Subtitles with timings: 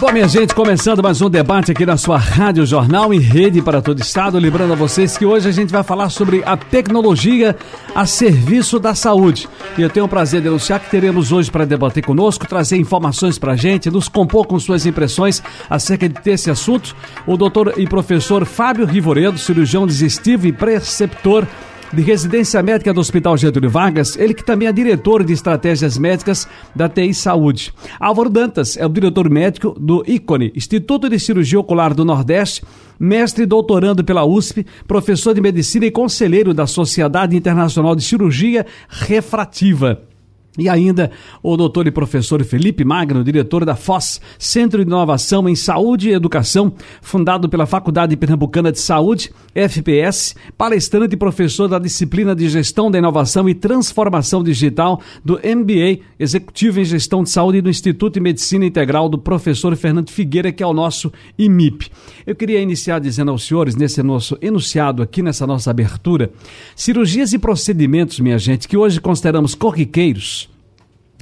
[0.00, 3.82] Bom, minha gente, começando mais um debate aqui na sua Rádio Jornal em rede para
[3.82, 4.38] todo estado.
[4.38, 7.54] Lembrando a vocês que hoje a gente vai falar sobre a tecnologia
[7.94, 9.46] a serviço da saúde.
[9.76, 13.38] E eu tenho o prazer de anunciar que teremos hoje para debater conosco, trazer informações
[13.38, 16.96] para a gente, nos compor com suas impressões acerca desse assunto,
[17.26, 21.46] o doutor e professor Fábio Rivoredo, cirurgião digestivo e preceptor
[21.92, 26.48] de residência médica do Hospital Getúlio Vargas, ele que também é diretor de estratégias médicas
[26.74, 27.72] da TI Saúde.
[27.98, 32.62] Álvaro Dantas é o diretor médico do ICONE, Instituto de Cirurgia Ocular do Nordeste,
[32.98, 38.66] mestre e doutorando pela USP, professor de medicina e conselheiro da Sociedade Internacional de Cirurgia
[38.88, 40.09] Refrativa.
[40.58, 45.54] E ainda o doutor e professor Felipe Magno, diretor da FOS, Centro de Inovação em
[45.54, 52.34] Saúde e Educação, fundado pela Faculdade Pernambucana de Saúde, FPS, palestrante e professor da disciplina
[52.34, 57.70] de Gestão da Inovação e Transformação Digital do MBA, Executivo em Gestão de Saúde do
[57.70, 61.90] Instituto de Medicina Integral do professor Fernando Figueira, que é o nosso IMIP.
[62.26, 66.30] Eu queria iniciar dizendo aos senhores, nesse nosso enunciado aqui, nessa nossa abertura,
[66.74, 70.39] cirurgias e procedimentos, minha gente, que hoje consideramos corriqueiros,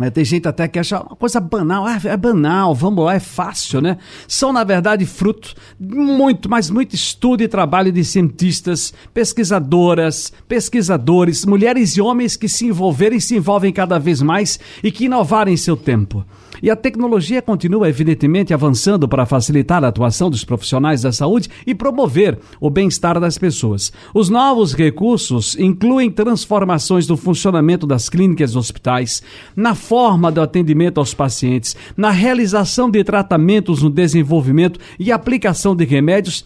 [0.00, 3.20] é, tem gente até que acha uma coisa banal, ah, é banal, vamos lá, é
[3.20, 3.98] fácil, né?
[4.28, 11.44] São, na verdade, fruto de muito, mas muito estudo e trabalho de cientistas, pesquisadoras, pesquisadores,
[11.44, 15.50] mulheres e homens que se envolveram e se envolvem cada vez mais e que inovaram
[15.50, 16.24] em seu tempo.
[16.62, 21.74] E a tecnologia continua, evidentemente, avançando para facilitar a atuação dos profissionais da saúde e
[21.74, 23.92] promover o bem-estar das pessoas.
[24.14, 29.22] Os novos recursos incluem transformações no funcionamento das clínicas e hospitais,
[29.54, 35.84] na forma do atendimento aos pacientes, na realização de tratamentos no desenvolvimento e aplicação de
[35.84, 36.44] remédios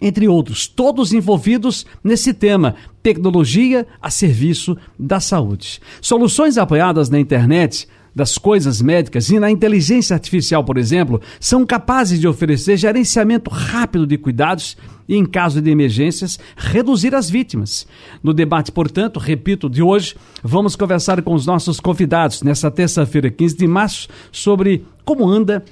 [0.00, 5.80] entre outros, todos envolvidos nesse tema, tecnologia a serviço da saúde.
[6.00, 12.20] Soluções apoiadas na internet das coisas médicas e na inteligência artificial, por exemplo, são capazes
[12.20, 14.76] de oferecer gerenciamento rápido de cuidados
[15.08, 17.86] e, em caso de emergências, reduzir as vítimas.
[18.22, 23.56] No debate, portanto, repito, de hoje, vamos conversar com os nossos convidados nessa terça-feira, 15
[23.56, 25.64] de março, sobre como anda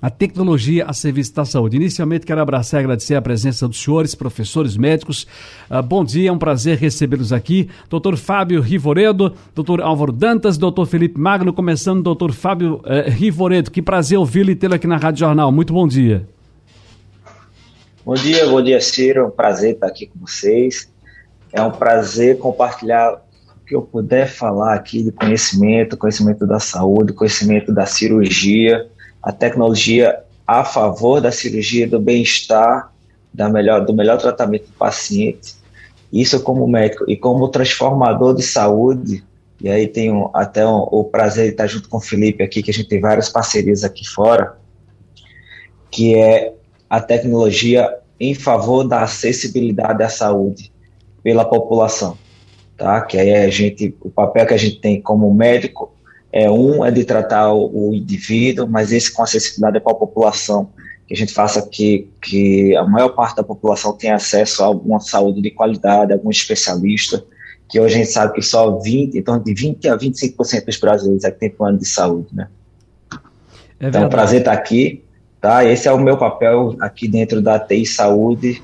[0.00, 1.76] a tecnologia a serviço da saúde.
[1.76, 5.26] Inicialmente, quero abraçar e agradecer a presença dos senhores, professores médicos.
[5.70, 7.68] Uh, bom dia, é um prazer recebê-los aqui.
[7.88, 13.70] Doutor Fábio Rivoredo, doutor Álvaro Dantas, doutor Felipe Magno, começando, doutor Fábio uh, Rivoredo.
[13.70, 15.50] Que prazer ouvi-lo e tê-lo aqui na Rádio Jornal.
[15.50, 16.28] Muito bom dia.
[18.04, 19.20] Bom dia, bom dia, Ciro.
[19.20, 20.88] É um prazer estar aqui com vocês.
[21.52, 27.12] É um prazer compartilhar o que eu puder falar aqui de conhecimento, conhecimento da saúde,
[27.12, 28.86] conhecimento da cirurgia
[29.26, 32.92] a tecnologia a favor da cirurgia, do bem-estar,
[33.34, 35.56] da melhor, do melhor tratamento do paciente.
[36.12, 39.24] Isso como médico e como transformador de saúde,
[39.60, 42.70] e aí tenho até um, o prazer de estar junto com o Felipe aqui, que
[42.70, 44.56] a gente tem várias parcerias aqui fora,
[45.90, 46.54] que é
[46.88, 50.72] a tecnologia em favor da acessibilidade à saúde
[51.24, 52.16] pela população,
[52.76, 53.00] tá?
[53.00, 55.95] Que aí a gente, o papel que a gente tem como médico
[56.36, 60.68] é, um é de tratar o, o indivíduo, mas esse com acessibilidade para a população,
[61.08, 65.00] que a gente faça que, que a maior parte da população tenha acesso a alguma
[65.00, 67.24] saúde de qualidade, algum especialista,
[67.66, 71.24] que hoje a gente sabe que só 20, então de 20 a 25% dos brasileiros
[71.24, 72.48] é que tem plano de saúde, né?
[73.80, 75.02] É então, é um prazer estar aqui,
[75.40, 75.64] tá?
[75.64, 78.62] Esse é o meu papel aqui dentro da TI Saúde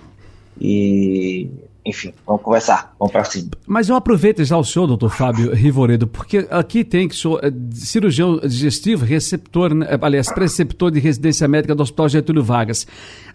[0.60, 1.48] e
[1.84, 3.50] enfim, vamos conversar, vamos para cima.
[3.66, 7.52] Mas eu aproveito já o senhor, doutor Fábio Rivoredo, porque aqui tem que sou é,
[7.72, 12.86] cirurgião digestivo, receptor, né, aliás, preceptor de residência médica do Hospital Getúlio Vargas.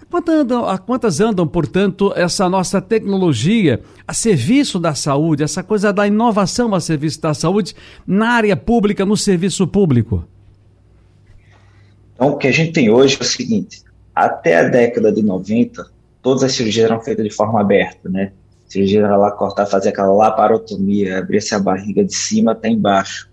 [0.10, 5.92] Quantas andam, a quantas andam, portanto, essa nossa tecnologia a serviço da saúde, essa coisa
[5.92, 7.76] da inovação a serviço da saúde
[8.06, 10.26] na área pública, no serviço público?
[12.16, 13.84] Então, o que a gente tem hoje é o seguinte:
[14.16, 15.86] até a década de 90,
[16.22, 18.32] todas as cirurgias eram feitas de forma aberta, né?
[18.68, 23.30] Cirurgia era lá cortar, fazer aquela laparotomia, abrir-se a barriga de cima até embaixo.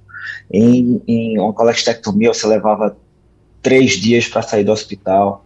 [0.51, 2.97] Em, em colestectomia, você levava
[3.61, 5.45] três dias para sair do hospital.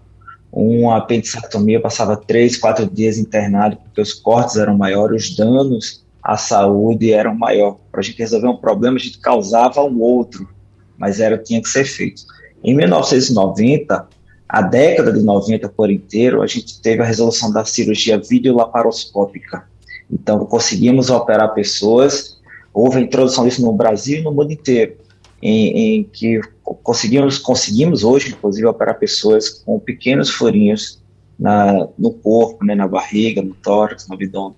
[0.52, 6.36] Uma apendicectomia passava três, quatro dias internado, porque os cortes eram maiores, os danos à
[6.36, 7.78] saúde eram maiores.
[7.90, 10.48] Para a gente resolver um problema, a gente causava um outro,
[10.96, 12.22] mas era tinha que ser feito.
[12.62, 14.08] Em 1990,
[14.48, 19.68] a década de 90 por inteiro, a gente teve a resolução da cirurgia videolaparoscópica.
[20.10, 22.38] Então, conseguimos operar pessoas,
[22.72, 24.96] houve a introdução disso no Brasil e no mundo inteiro.
[25.40, 26.40] em, em que
[26.82, 31.00] conseguimos, conseguimos hoje, inclusive, operar pessoas com pequenos furinhos
[31.38, 34.56] na, no corpo, né, na barriga, no tórax, no abdômen.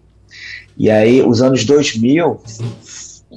[0.78, 2.40] E aí, os anos 2000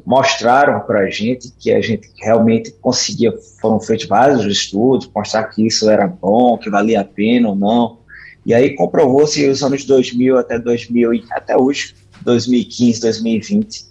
[0.06, 5.66] mostraram para a gente que a gente realmente conseguia, foram feitos vários estudos, mostrar que
[5.66, 8.00] isso era bom, que valia a pena ou não.
[8.46, 13.86] E aí comprovou-se os anos 2000 até 2000 até hoje, 2015, 2020,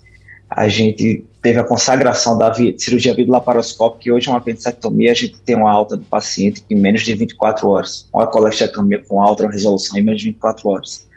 [0.49, 5.39] a gente teve a consagração da cirurgia videolaparoscópica, que hoje é uma apendicectomia, a gente
[5.41, 9.99] tem uma alta do paciente em menos de 24 horas, uma colestectomia com alta resolução
[9.99, 11.09] em menos de 24 horas.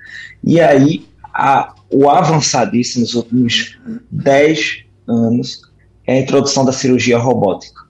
[0.43, 3.77] E aí, a, o avançadíssimo nos últimos
[4.09, 5.61] 10 anos
[6.07, 7.81] é a introdução da cirurgia robótica.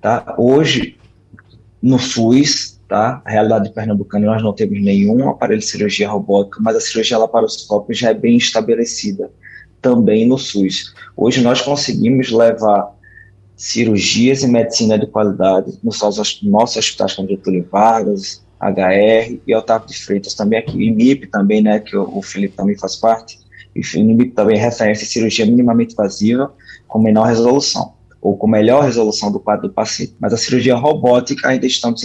[0.00, 0.34] Tá?
[0.38, 0.96] Hoje,
[1.82, 3.22] no SUS, tá?
[3.24, 7.94] a realidade pernambucana, nós não temos nenhum aparelho de cirurgia robótica, mas a cirurgia laparoscópica
[7.94, 9.30] já é bem estabelecida
[9.80, 10.94] também no SUS.
[11.16, 12.94] Hoje nós conseguimos levar
[13.56, 19.88] cirurgias e medicina de qualidade nos nossos, nossos hospitais como Getúlio Vargas, HR e Otávio
[19.88, 23.38] de Freitas também aqui, e MIP também, né, que o, o Felipe também faz parte,
[23.74, 26.52] e o MIP também referência em cirurgia minimamente invasiva
[26.86, 30.16] com menor resolução, ou com melhor resolução do quadro do paciente.
[30.18, 32.02] Mas a cirurgia robótica ainda estamos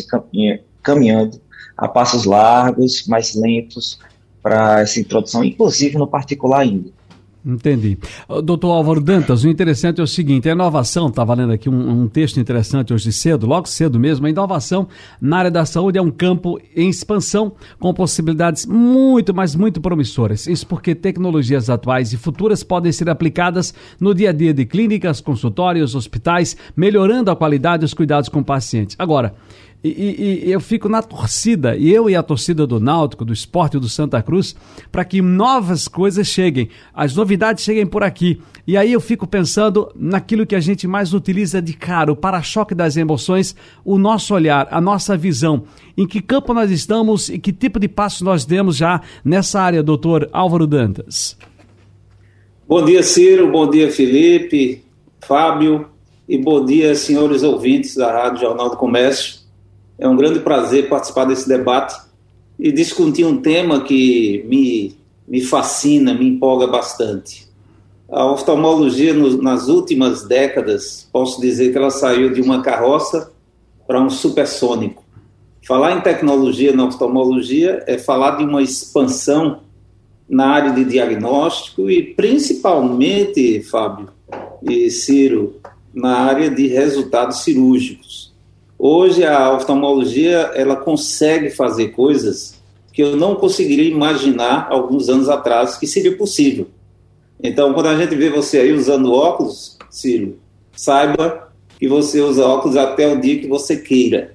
[0.82, 1.40] caminhando
[1.78, 4.00] a passos largos, mais lentos,
[4.42, 6.92] para essa introdução, inclusive no particular ainda.
[7.44, 7.98] Entendi.
[8.44, 12.08] Doutor Álvaro Dantas, o interessante é o seguinte: a inovação, estava lendo aqui um, um,
[12.08, 14.88] texto interessante hoje cedo, logo cedo mesmo, a inovação
[15.20, 20.46] na área da saúde é um campo em expansão com possibilidades muito, mas muito promissoras.
[20.46, 25.20] Isso porque tecnologias atuais e futuras podem ser aplicadas no dia a dia de clínicas,
[25.20, 28.96] consultórios, hospitais, melhorando a qualidade dos cuidados com o paciente.
[29.00, 29.34] Agora,
[29.84, 33.34] e, e, e, eu fico na torcida, e eu e a torcida do Náutico, do
[33.34, 34.56] Esporte do Santa Cruz,
[34.92, 38.40] para que novas coisas cheguem, as novidades cheguem por aqui.
[38.68, 42.76] E aí eu fico pensando naquilo que a gente mais utiliza de cara, o para-choque
[42.76, 45.64] das emoções, o nosso olhar, a nossa visão.
[45.98, 49.82] Em que campo nós estamos e que tipo de passo nós demos já nessa área,
[49.82, 51.36] doutor Álvaro Dantas?
[52.68, 54.84] Bom dia, Ciro, bom dia, Felipe,
[55.20, 55.88] Fábio,
[56.30, 59.41] e bom dia, senhores ouvintes da Rádio Jornal do Comércio.
[60.02, 61.96] É um grande prazer participar desse debate
[62.58, 64.96] e discutir um tema que me,
[65.28, 67.48] me fascina, me empolga bastante.
[68.10, 73.32] A oftalmologia, no, nas últimas décadas, posso dizer que ela saiu de uma carroça
[73.88, 75.04] para um supersônico.
[75.68, 79.60] Falar em tecnologia na oftalmologia é falar de uma expansão
[80.28, 84.10] na área de diagnóstico e principalmente, Fábio
[84.64, 85.58] e Ciro,
[85.94, 88.31] na área de resultados cirúrgicos.
[88.84, 92.60] Hoje a oftalmologia ela consegue fazer coisas
[92.92, 96.66] que eu não conseguiria imaginar alguns anos atrás que seria possível.
[97.44, 100.40] Então, quando a gente vê você aí usando óculos, Ciro,
[100.76, 104.34] saiba que você usa óculos até o dia que você queira.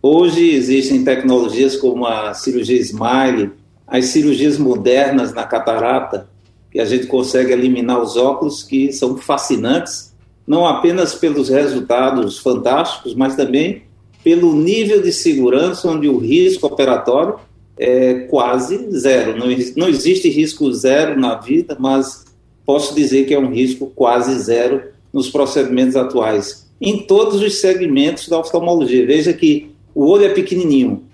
[0.00, 3.50] Hoje existem tecnologias como a cirurgia Smile,
[3.88, 6.28] as cirurgias modernas na catarata,
[6.70, 10.13] que a gente consegue eliminar os óculos, que são fascinantes
[10.46, 13.82] não apenas pelos resultados fantásticos, mas também
[14.22, 17.36] pelo nível de segurança, onde o risco operatório
[17.78, 19.36] é quase zero.
[19.36, 19.46] Não,
[19.76, 22.24] não existe risco zero na vida, mas
[22.64, 24.82] posso dizer que é um risco quase zero
[25.12, 29.06] nos procedimentos atuais, em todos os segmentos da oftalmologia.
[29.06, 31.04] Veja que o olho é pequenininho,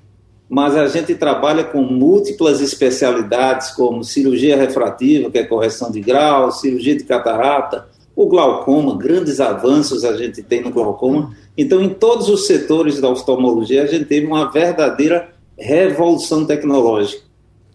[0.49, 6.51] mas a gente trabalha com múltiplas especialidades, como cirurgia refrativa, que é correção de grau,
[6.51, 7.89] cirurgia de catarata,
[8.23, 11.35] o glaucoma, grandes avanços a gente tem no glaucoma.
[11.57, 17.23] Então, em todos os setores da oftalmologia, a gente teve uma verdadeira revolução tecnológica.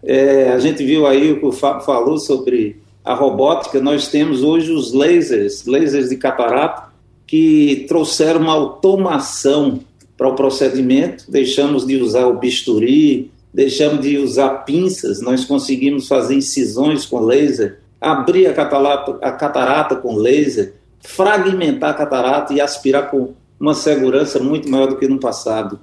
[0.04, 3.82] É, a gente viu aí o que o Fábio falou sobre a robótica.
[3.82, 6.92] Nós temos hoje os lasers, lasers de catarata,
[7.26, 9.80] que trouxeram uma automação
[10.16, 11.26] para o procedimento.
[11.28, 17.80] Deixamos de usar o bisturi, deixamos de usar pinças, nós conseguimos fazer incisões com laser
[18.06, 24.88] abrir a catarata, com laser, fragmentar a catarata e aspirar com uma segurança muito maior
[24.88, 25.80] do que no passado.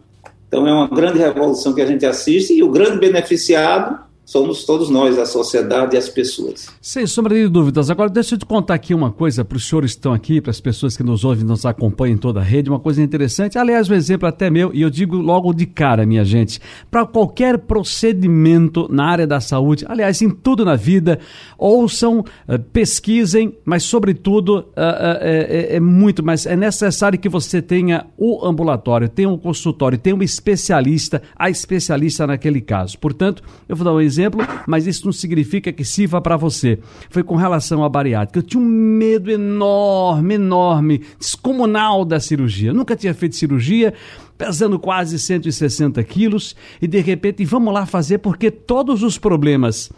[0.47, 3.99] Então é uma grande revolução que a gente assiste e o grande beneficiado
[4.33, 6.67] somos todos nós, a sociedade e as pessoas.
[6.81, 7.91] Sem sombra de dúvidas.
[7.91, 10.51] Agora, deixa eu te contar aqui uma coisa para os senhores que estão aqui, para
[10.51, 13.59] as pessoas que nos ouvem, nos acompanham em toda a rede, uma coisa interessante.
[13.59, 16.59] Aliás, um exemplo até meu, e eu digo logo de cara, minha gente,
[16.91, 21.19] para qualquer procedimento na área da saúde, aliás, em tudo na vida,
[21.59, 28.07] ouçam, eh, pesquisem, mas, sobretudo, é, é, é muito, mas é necessário que você tenha
[28.17, 32.99] o ambulatório, tenha o consultório, tenha um especialista, a especialista naquele caso.
[32.99, 36.79] Portanto, eu vou dar um exemplo exemplo, mas isso não significa que sirva para você.
[37.11, 38.39] Foi com relação à bariátrica.
[38.39, 42.73] Eu tinha um medo enorme, enorme, descomunal da cirurgia.
[42.73, 43.93] nunca tinha feito cirurgia,
[44.39, 49.91] pesando quase 160 quilos, e de repente, vamos lá fazer, porque todos os problemas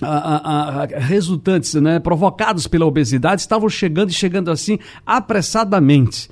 [0.00, 6.28] a, a, a, resultantes, né, provocados pela obesidade, estavam chegando e chegando assim apressadamente.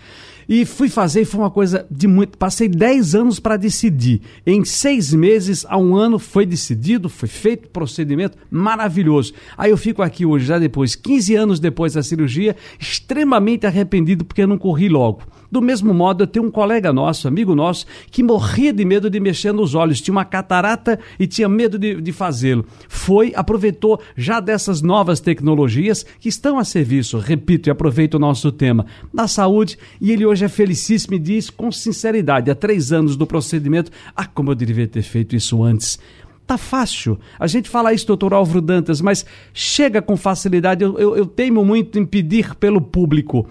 [0.48, 2.38] E fui fazer e foi uma coisa de muito.
[2.38, 4.20] Passei 10 anos para decidir.
[4.46, 9.32] Em seis meses a um ano foi decidido, foi feito procedimento maravilhoso.
[9.56, 14.46] Aí eu fico aqui hoje, já depois, 15 anos depois da cirurgia, extremamente arrependido porque
[14.46, 15.22] não corri logo.
[15.50, 19.20] Do mesmo modo, eu tenho um colega nosso, amigo nosso, que morria de medo de
[19.20, 22.64] mexer nos olhos, tinha uma catarata e tinha medo de, de fazê-lo.
[22.88, 28.50] Foi, aproveitou já dessas novas tecnologias que estão a serviço, repito, e aproveito o nosso
[28.50, 33.16] tema, da saúde, e ele hoje é felicíssimo e diz com sinceridade, há três anos
[33.16, 35.98] do procedimento, ah, como eu devia ter feito isso antes.
[36.46, 37.18] Tá fácil.
[37.40, 40.84] A gente fala isso, doutor Álvaro Dantas, mas chega com facilidade.
[40.84, 43.48] Eu, eu, eu teimo muito em pedir pelo público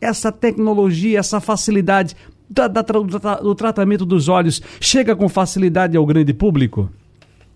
[0.00, 2.16] essa tecnologia, essa facilidade
[2.48, 6.90] da, da, do tratamento dos olhos chega com facilidade ao grande público?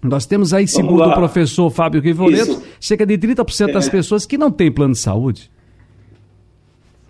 [0.02, 3.72] Nós temos aí, segundo o professor Fábio Rivoleto, cerca de 30% é.
[3.72, 5.49] das pessoas que não têm plano de saúde.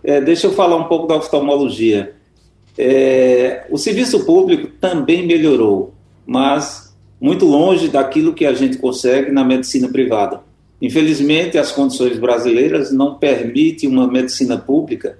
[0.05, 2.15] É, deixa eu falar um pouco da oftalmologia.
[2.77, 5.95] É, o serviço público também melhorou,
[6.27, 10.41] mas muito longe daquilo que a gente consegue na medicina privada.
[10.81, 15.17] Infelizmente, as condições brasileiras não permitem uma medicina pública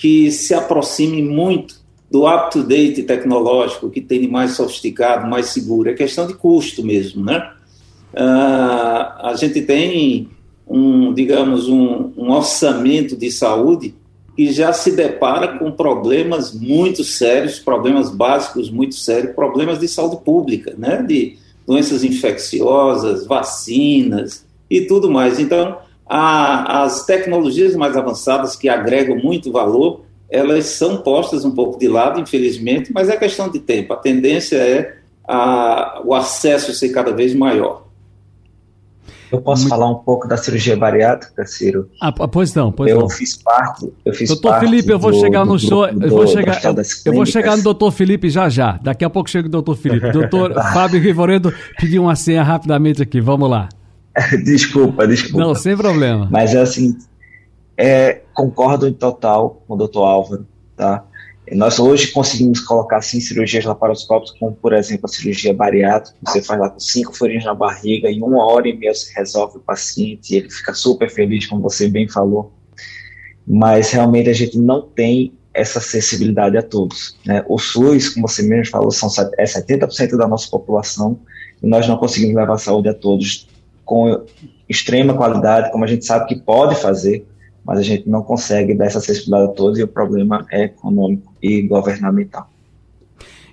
[0.00, 1.78] que se aproxime muito
[2.10, 5.90] do up-to-date tecnológico, que tem de mais sofisticado, mais seguro.
[5.90, 7.50] É questão de custo mesmo, né?
[8.14, 10.28] Uh, a gente tem
[10.66, 13.94] um, digamos, um, um, orçamento de saúde
[14.34, 20.24] que já se depara com problemas muito sérios, problemas básicos muito sérios, problemas de saúde
[20.24, 21.02] pública, né?
[21.02, 25.38] De doenças infecciosas, vacinas e tudo mais.
[25.38, 25.76] Então,
[26.12, 31.86] a, as tecnologias mais avançadas que agregam muito valor, elas são postas um pouco de
[31.86, 33.92] lado, infelizmente, mas é questão de tempo.
[33.92, 37.84] A tendência é a, o acesso ser cada vez maior.
[39.30, 39.70] Eu posso Muito...
[39.70, 41.88] falar um pouco da cirurgia bariátrica, Ciro?
[42.02, 43.08] Ah, pois não, pois eu não.
[43.08, 46.26] fiz parte, eu fiz doutor parte Felipe, eu vou do, chegar no show, eu vou
[46.26, 46.74] chegar, eu,
[47.04, 48.80] eu, vou chegar no doutor Felipe já já.
[48.82, 50.10] Daqui a pouco chega o doutor Felipe.
[50.10, 53.68] Doutor Fábio Rivoredo pediu uma senha rapidamente aqui, vamos lá.
[54.44, 55.38] desculpa, desculpa.
[55.38, 56.28] Não, sem problema.
[56.30, 56.96] Mas é assim,
[57.76, 61.04] é, concordo em total com o doutor Álvaro, tá?
[61.52, 66.60] Nós hoje conseguimos colocar sim cirurgias laparoscópicas, como por exemplo a cirurgia bariátrica, você faz
[66.60, 70.32] lá com cinco furinhos na barriga, em uma hora e meia você resolve o paciente,
[70.32, 72.52] e ele fica super feliz, como você bem falou.
[73.44, 77.16] Mas realmente a gente não tem essa acessibilidade a todos.
[77.26, 77.44] Né?
[77.48, 81.18] O SUS, como você mesmo falou, são, é 70% da nossa população,
[81.60, 83.48] e nós não conseguimos levar a saúde a todos
[83.90, 84.24] com
[84.68, 87.26] extrema qualidade, como a gente sabe que pode fazer,
[87.64, 91.34] mas a gente não consegue dar essa acessibilidade a todos e o problema é econômico
[91.42, 92.48] e governamental.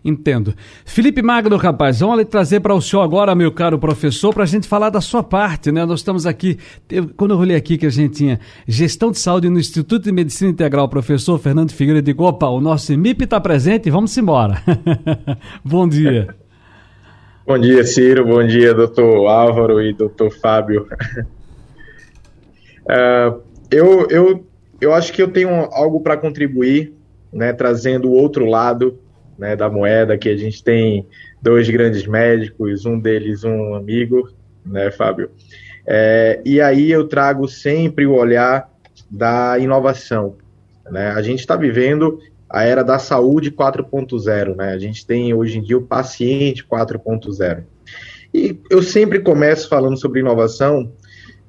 [0.05, 0.53] Entendo.
[0.85, 4.67] Felipe Magno, rapaz, vamos trazer para o senhor agora, meu caro professor, para a gente
[4.67, 5.83] falar da sua parte, né?
[5.87, 9.49] Nós estamos aqui, eu, quando eu olhei aqui que a gente tinha gestão de saúde
[9.49, 13.89] no Instituto de Medicina Integral, professor Fernando Figueiredo de opa, o nosso MIP está presente,
[13.89, 14.61] vamos embora.
[15.65, 16.27] Bom dia.
[17.47, 18.25] Bom dia, Ciro.
[18.25, 20.85] Bom dia, doutor Álvaro e doutor Fábio.
[22.83, 24.45] uh, eu, eu,
[24.81, 26.93] eu acho que eu tenho algo para contribuir,
[27.31, 28.99] né, trazendo o outro lado
[29.39, 31.07] né, da moeda, que a gente tem
[31.41, 34.29] dois grandes médicos, um deles um amigo,
[34.65, 35.31] né, Fábio?
[35.87, 38.69] É, e aí eu trago sempre o olhar
[39.09, 40.35] da inovação.
[40.91, 41.11] Né?
[41.11, 44.73] A gente está vivendo a era da saúde 4.0, né?
[44.73, 47.63] A gente tem hoje em dia o paciente 4.0.
[48.33, 50.91] E eu sempre começo falando sobre inovação,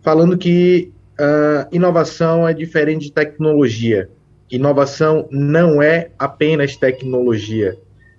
[0.02, 4.10] falando que uh, inovação é diferente de tecnologia.
[4.50, 7.76] Inovação não é apenas tecnologia.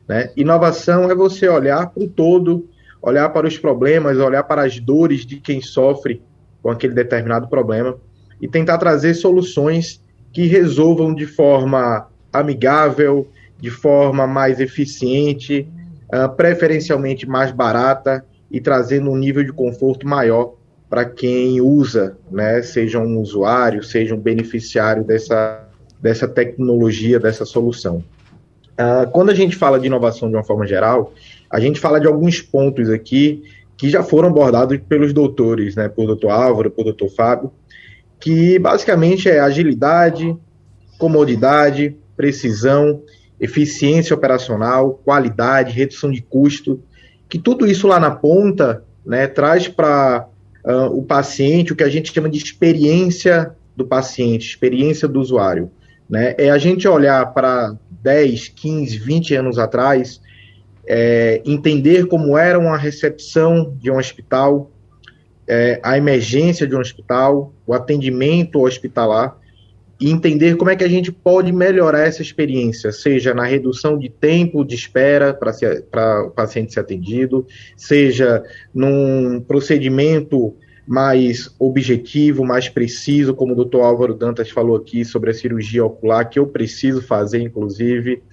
[0.08, 0.32] Né?
[0.36, 2.70] Inovação é você olhar para o todo,
[3.02, 6.22] olhar para os problemas, olhar para as dores de quem sofre
[6.62, 7.98] com aquele determinado problema
[8.42, 13.28] e tentar trazer soluções que resolvam de forma amigável,
[13.60, 15.68] de forma mais eficiente,
[16.14, 20.54] uh, preferencialmente mais barata e trazendo um nível de conforto maior
[20.90, 25.68] para quem usa, né, seja um usuário, seja um beneficiário dessa,
[26.02, 28.04] dessa tecnologia, dessa solução.
[28.74, 31.14] Uh, quando a gente fala de inovação de uma forma geral,
[31.50, 33.44] a gente fala de alguns pontos aqui
[33.78, 37.52] que já foram abordados pelos doutores, né, por doutor Álvaro, por doutor Fábio,
[38.20, 40.36] que basicamente é agilidade,
[40.98, 43.02] comodidade, precisão,
[43.40, 46.84] eficiência operacional, qualidade, redução de custo,
[47.30, 50.28] que tudo isso lá na ponta né, traz para
[50.66, 55.18] uh, ah, o paciente o que a gente chama de experiência do paciente, experiência do
[55.22, 55.72] usuário.
[56.10, 56.36] Né?
[56.38, 60.20] É a gente olhar para 10, 15, 20 anos atrás,
[60.86, 64.70] é, entender como era uma recepção de um hospital,
[65.48, 69.39] é, a emergência de um hospital, o atendimento hospitalar,
[70.00, 74.08] e entender como é que a gente pode melhorar essa experiência, seja na redução de
[74.08, 78.42] tempo de espera para o paciente ser atendido, seja
[78.74, 80.56] num procedimento
[80.88, 86.28] mais objetivo, mais preciso, como o doutor Álvaro Dantas falou aqui sobre a cirurgia ocular,
[86.28, 88.24] que eu preciso fazer, inclusive,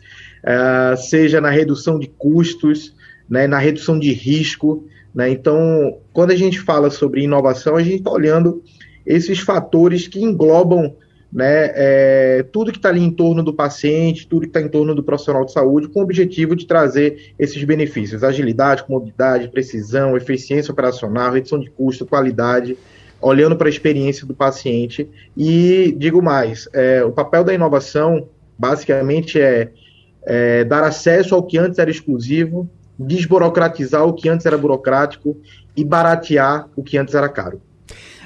[0.43, 2.95] uh, seja na redução de custos,
[3.29, 4.87] né, na redução de risco.
[5.15, 5.31] Né?
[5.31, 8.63] Então, quando a gente fala sobre inovação, a gente está olhando
[9.05, 10.95] esses fatores que englobam
[11.37, 14.95] né, é, tudo que está ali em torno do paciente, tudo que está em torno
[14.95, 20.73] do profissional de saúde, com o objetivo de trazer esses benefícios: agilidade, comodidade, precisão, eficiência
[20.73, 22.79] operacional, redução de custo, qualidade,
[23.21, 25.07] olhando para a experiência do paciente.
[25.37, 29.69] E digo mais: é, o papel da inovação, basicamente, é,
[30.25, 32.67] é dar acesso ao que antes era exclusivo,
[32.99, 35.37] desburocratizar o que antes era burocrático
[35.77, 37.61] e baratear o que antes era caro.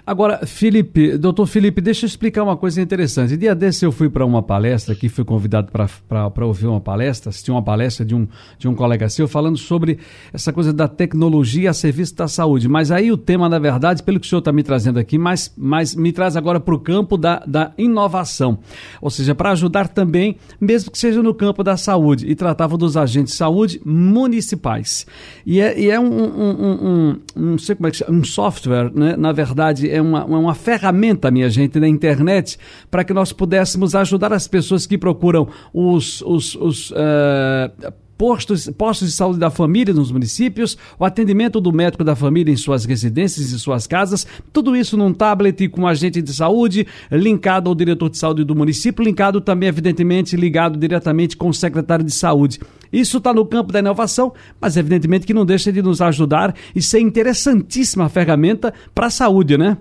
[0.07, 3.37] Agora, Felipe, doutor Felipe, deixa eu explicar uma coisa interessante.
[3.37, 7.51] Dia desse eu fui para uma palestra, aqui fui convidado para ouvir uma palestra, assistir
[7.51, 8.27] uma palestra de um,
[8.59, 9.99] de um colega seu, falando sobre
[10.33, 12.69] essa coisa da tecnologia a serviço da saúde.
[12.69, 15.53] Mas aí o tema, na verdade, pelo que o senhor está me trazendo aqui, mas,
[15.57, 18.59] mas me traz agora para o campo da, da inovação.
[19.01, 22.27] Ou seja, para ajudar também, mesmo que seja no campo da saúde.
[22.27, 25.07] E tratava dos agentes de saúde municipais.
[25.45, 28.25] E é, e é um, um, um, um, não sei como é que chama, um
[28.25, 29.17] software, né?
[29.17, 32.59] na verdade, é uma, uma ferramenta, minha gente, na internet,
[32.91, 39.09] para que nós pudéssemos ajudar as pessoas que procuram os, os, os uh, postos, postos
[39.09, 43.51] de saúde da família nos municípios, o atendimento do médico da família em suas residências
[43.51, 48.19] e suas casas, tudo isso num tablet com agente de saúde, linkado ao diretor de
[48.19, 52.61] saúde do município, linkado também, evidentemente, ligado diretamente com o secretário de saúde.
[52.93, 56.83] Isso está no campo da inovação, mas evidentemente que não deixa de nos ajudar e
[56.83, 59.79] ser interessantíssima ferramenta para a saúde, né?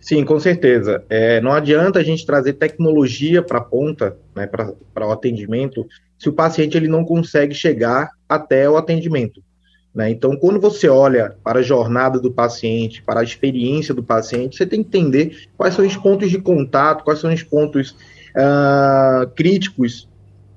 [0.00, 1.04] Sim, com certeza.
[1.08, 5.86] É, não adianta a gente trazer tecnologia para a ponta, né, para o atendimento,
[6.20, 9.42] se o paciente ele não consegue chegar até o atendimento.
[9.94, 10.10] Né?
[10.10, 14.66] Então, quando você olha para a jornada do paciente, para a experiência do paciente, você
[14.66, 17.96] tem que entender quais são os pontos de contato, quais são os pontos
[18.36, 20.08] uh, críticos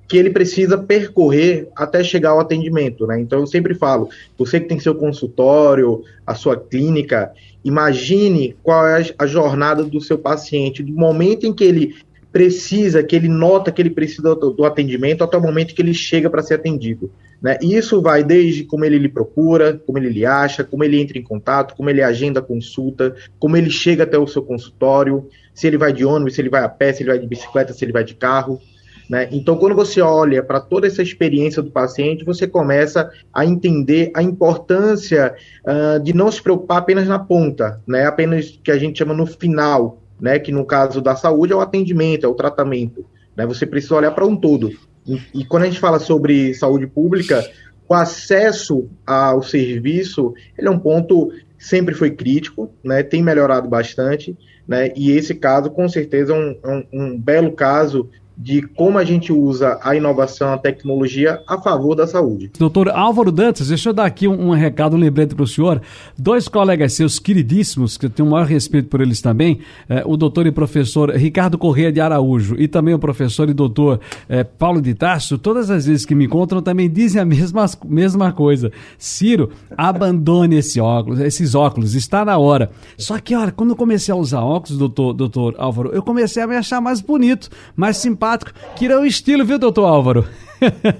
[0.08, 3.19] que ele precisa percorrer até chegar ao atendimento, né?
[3.19, 7.32] Então eu sempre falo, você que tem seu consultório, a sua clínica,
[7.63, 11.95] imagine qual é a jornada do seu paciente, do momento em que ele
[12.34, 15.93] precisa, que ele nota que ele precisa do, do atendimento, até o momento que ele
[15.93, 17.12] chega para ser atendido.
[17.39, 17.60] Né?
[17.62, 21.17] E isso vai desde como ele lhe procura, como ele lhe acha, como ele entra
[21.17, 25.67] em contato, como ele agenda a consulta, como ele chega até o seu consultório, se
[25.67, 27.86] ele vai de ônibus, se ele vai a pé, se ele vai de bicicleta, se
[27.86, 28.60] ele vai de carro.
[29.08, 29.28] Né?
[29.32, 34.24] Então, quando você olha para toda essa experiência do paciente, você começa a entender a
[34.24, 35.36] importância
[35.67, 38.06] uh, de não se preocupar apenas na ponta, né?
[38.06, 40.40] apenas que a gente chama no final, né?
[40.40, 43.06] que no caso da saúde é o atendimento, é o tratamento.
[43.36, 43.46] Né?
[43.46, 44.72] Você precisa olhar para um todo.
[45.06, 47.46] E, e quando a gente fala sobre saúde pública,
[47.90, 53.04] o acesso ao serviço ele é um ponto sempre foi crítico, né?
[53.04, 54.94] tem melhorado bastante, né?
[54.96, 59.04] e esse caso, com certeza, é um, é um, um belo caso de como a
[59.04, 62.52] gente usa a inovação, a tecnologia a favor da saúde.
[62.58, 65.82] Doutor Álvaro Dantas, deixa eu dar aqui um, um recado, um lembrete para o senhor.
[66.17, 70.17] Dois colegas seus queridíssimos, que eu tenho o maior respeito por eles também, é, o
[70.17, 74.82] doutor e professor Ricardo Correia de Araújo e também o professor e doutor é, Paulo
[74.82, 78.72] de Tarso, todas as vezes que me encontram também dizem a mesma, mesma coisa.
[78.98, 82.72] Ciro, abandone esse óculos, esses óculos, está na hora.
[82.98, 86.48] Só que, olha, quando eu comecei a usar óculos, doutor, doutor Álvaro, eu comecei a
[86.48, 90.26] me achar mais bonito, mais simpático simpático, que é o estilo, viu, doutor Álvaro?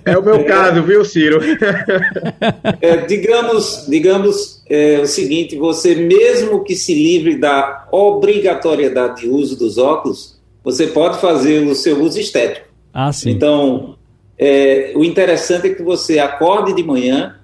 [0.04, 1.40] É o meu caso, viu, Ciro?
[2.82, 9.58] É, digamos digamos é, o seguinte: você, mesmo que se livre da obrigatoriedade de uso
[9.58, 12.68] dos óculos, você pode fazer o seu uso estético.
[12.94, 13.30] Ah, sim.
[13.30, 13.96] Então,
[14.38, 17.38] é, o interessante é que você acorde de manhã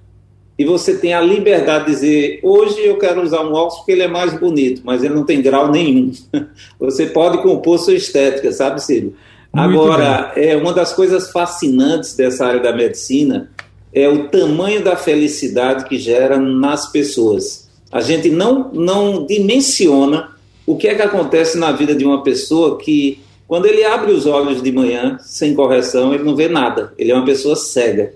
[0.57, 4.03] e você tem a liberdade de dizer: hoje eu quero usar um óculos porque ele
[4.03, 6.11] é mais bonito, mas ele não tem grau nenhum.
[6.77, 9.15] Você pode compor sua estética, sabe, Ciro?
[9.51, 13.49] Agora, é uma das coisas fascinantes dessa área da medicina
[13.91, 17.69] é o tamanho da felicidade que gera nas pessoas.
[17.91, 20.29] A gente não, não dimensiona
[20.65, 24.27] o que é que acontece na vida de uma pessoa que, quando ele abre os
[24.27, 26.93] olhos de manhã, sem correção, ele não vê nada.
[26.97, 28.13] Ele é uma pessoa cega.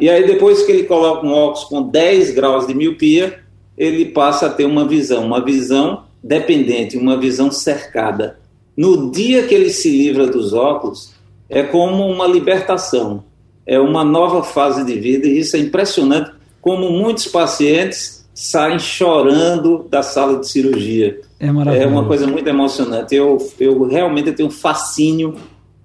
[0.00, 3.40] E aí, depois que ele coloca um óculos com 10 graus de miopia,
[3.76, 8.39] ele passa a ter uma visão, uma visão dependente, uma visão cercada.
[8.76, 11.12] No dia que ele se livra dos óculos,
[11.48, 13.24] é como uma libertação,
[13.66, 16.30] é uma nova fase de vida, e isso é impressionante
[16.60, 21.20] como muitos pacientes saem chorando da sala de cirurgia.
[21.38, 21.46] É,
[21.82, 23.14] é uma coisa muito emocionante.
[23.14, 25.34] Eu, eu realmente tenho um fascínio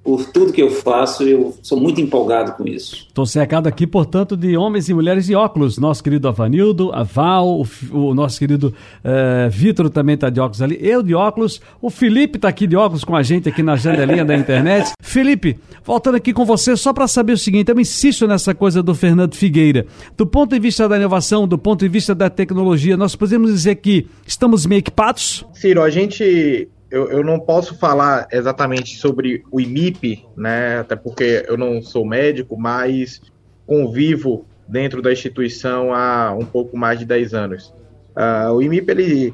[0.06, 3.08] por tudo que eu faço, eu sou muito empolgado com isso.
[3.08, 5.80] Estou cercado aqui, portanto, de homens e mulheres de óculos.
[5.80, 8.72] Nosso querido Avanildo, a Val, o, o nosso querido
[9.04, 12.76] uh, Vitor também está de óculos ali, eu de óculos, o Felipe está aqui de
[12.76, 14.91] óculos com a gente aqui na janelinha da internet.
[15.02, 18.94] Felipe, voltando aqui com você, só para saber o seguinte, eu insisto nessa coisa do
[18.94, 19.88] Fernando Figueira.
[20.15, 23.78] Do ponto de vista da inovação, do ponto de vista da tecnologia, nós podemos dizer
[23.78, 25.44] que estamos meio equipados?
[25.56, 31.45] Ciro, a gente eu, eu não posso falar exatamente sobre o IMIP, né, até porque
[31.48, 33.21] eu não sou médico, mas
[33.65, 37.74] convivo dentro da instituição há um pouco mais de 10 anos.
[38.15, 39.34] Uh, o IMIP ele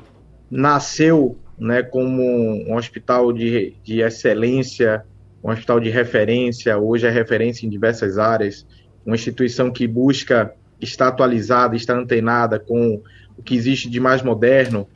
[0.49, 5.05] nasceu né, como um hospital de, de excelência,
[5.43, 8.65] um hospital de referência, hoje é referência em diversas áreas,
[9.05, 13.01] uma instituição que busca estar atualizada, estar antenada com
[13.37, 14.87] o que existe de mais moderno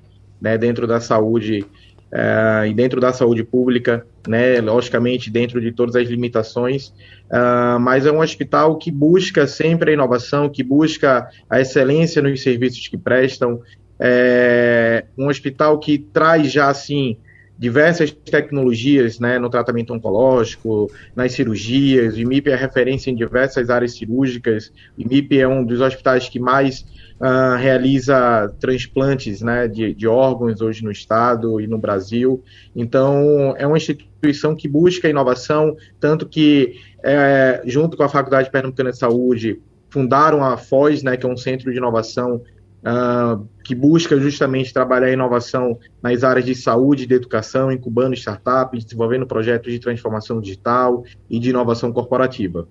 [0.42, 1.66] né, dentro da saúde
[2.12, 6.88] uh, e dentro da saúde pública, né, logicamente dentro de todas as limitações,
[7.32, 12.42] uh, mas é um hospital que busca sempre a inovação, que busca a excelência nos
[12.42, 13.62] serviços que prestam,
[14.00, 17.18] é um hospital que traz já assim
[17.58, 22.16] diversas tecnologias né, no tratamento oncológico, nas cirurgias.
[22.16, 24.72] O IMIP é referência em diversas áreas cirúrgicas.
[24.98, 26.86] O IMIP é um dos hospitais que mais
[27.20, 32.44] uh, realiza transplantes né, de, de, órgãos hoje no estado e no Brasil.
[32.76, 38.92] Então, é uma instituição que busca inovação, tanto que, é, junto com a Faculdade Pernambucana
[38.92, 42.42] de Saúde, fundaram a FOS, né, que é um centro de inovação
[42.86, 48.14] uh, que busca justamente trabalhar a inovação nas áreas de saúde e de educação, incubando
[48.14, 52.68] startups, desenvolvendo projetos de transformação digital e de inovação corporativa.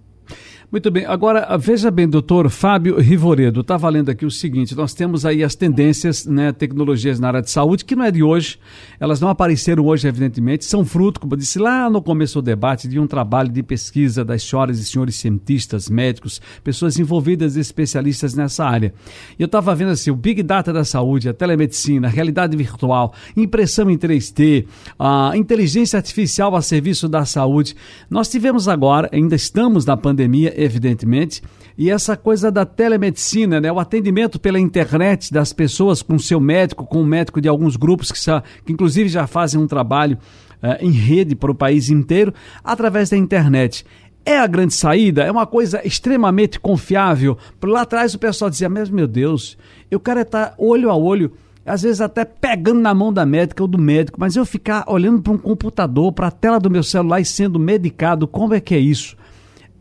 [0.72, 5.24] Muito bem, agora veja bem, doutor Fábio Rivoredo, está valendo aqui o seguinte: nós temos
[5.24, 8.58] aí as tendências, né, tecnologias na área de saúde, que não é de hoje,
[8.98, 12.88] elas não apareceram hoje, evidentemente, são fruto, como eu disse lá no começo do debate,
[12.88, 18.64] de um trabalho de pesquisa das senhoras e senhores cientistas, médicos, pessoas envolvidas, especialistas nessa
[18.64, 18.92] área.
[19.38, 23.12] E eu estava vendo assim: o Big Data da saúde, a telemedicina, a realidade virtual,
[23.36, 24.66] impressão em 3D,
[24.98, 27.76] a inteligência artificial a serviço da saúde.
[28.08, 31.42] Nós tivemos agora, ainda estamos na pandemia, evidentemente.
[31.76, 36.86] E essa coisa da telemedicina, né, o atendimento pela internet das pessoas com seu médico,
[36.86, 38.20] com o médico de alguns grupos que,
[38.64, 40.16] que inclusive já fazem um trabalho
[40.62, 43.84] uh, em rede para o país inteiro, através da internet.
[44.24, 47.36] É a grande saída, é uma coisa extremamente confiável.
[47.60, 49.58] Por lá atrás o pessoal dizia, mas meu Deus,
[49.90, 51.32] eu quero estar tá olho a olho
[51.66, 55.22] às vezes até pegando na mão da médica ou do médico, mas eu ficar olhando
[55.22, 58.74] para um computador, para a tela do meu celular e sendo medicado, como é que
[58.74, 59.16] é isso?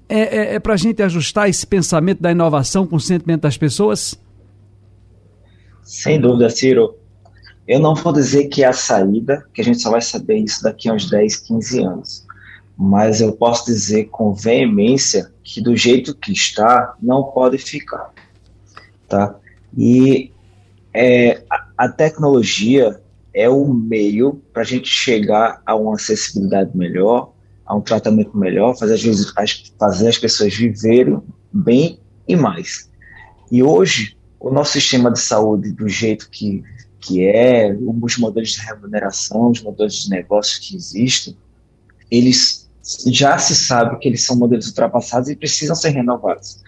[0.07, 3.57] É, é, é para a gente ajustar esse pensamento da inovação com o sentimento das
[3.57, 4.17] pessoas?
[5.83, 6.95] Sem dúvida, Ciro.
[7.67, 10.61] Eu não vou dizer que é a saída, que a gente só vai saber isso
[10.63, 12.25] daqui a uns 10, 15 anos.
[12.77, 18.11] Mas eu posso dizer com veemência que do jeito que está, não pode ficar.
[19.07, 19.35] Tá?
[19.77, 20.31] E
[20.93, 22.99] é, a, a tecnologia
[23.33, 27.32] é o meio para a gente chegar a uma acessibilidade melhor,
[27.65, 28.95] a um tratamento melhor, fazer
[29.37, 31.21] as, fazer as pessoas viverem
[31.51, 32.89] bem e mais.
[33.51, 36.63] E hoje, o nosso sistema de saúde, do jeito que,
[36.99, 41.37] que é, os modelos de remuneração, os modelos de negócio que existem,
[42.09, 42.69] eles
[43.07, 46.61] já se sabe que eles são modelos ultrapassados e precisam ser renovados.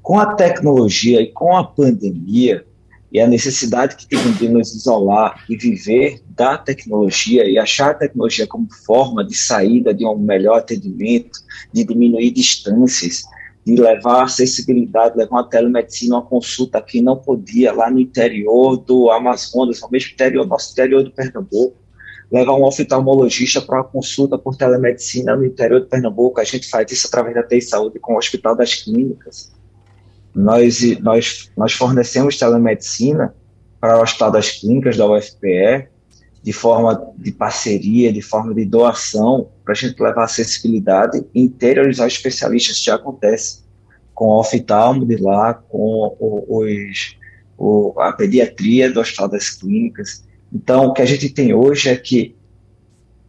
[0.00, 2.64] Com a tecnologia e com a pandemia,
[3.12, 7.94] e a necessidade que tem de nos isolar e viver da tecnologia e achar a
[7.94, 11.40] tecnologia como forma de saída de um melhor atendimento,
[11.72, 13.24] de diminuir distâncias,
[13.66, 19.10] de levar acessibilidade, levar uma telemedicina, uma consulta que não podia lá no interior do
[19.10, 21.76] Amazonas, no mesmo interior, nosso interior do Pernambuco,
[22.30, 26.90] levar um oftalmologista para uma consulta por telemedicina no interior do Pernambuco, a gente faz
[26.92, 29.52] isso através da TEI Saúde com o Hospital das Clínicas,
[30.34, 33.34] nós, nós, nós fornecemos telemedicina
[33.80, 35.88] para o Hospital das Clínicas da UFPE,
[36.42, 42.06] de forma de parceria, de forma de doação, para a gente levar acessibilidade e interiorizar
[42.06, 43.60] os especialistas, já acontece
[44.14, 47.16] com o oftalmo de lá, com os,
[47.58, 50.24] o, a pediatria do Hospital das Clínicas.
[50.52, 52.34] Então, o que a gente tem hoje é que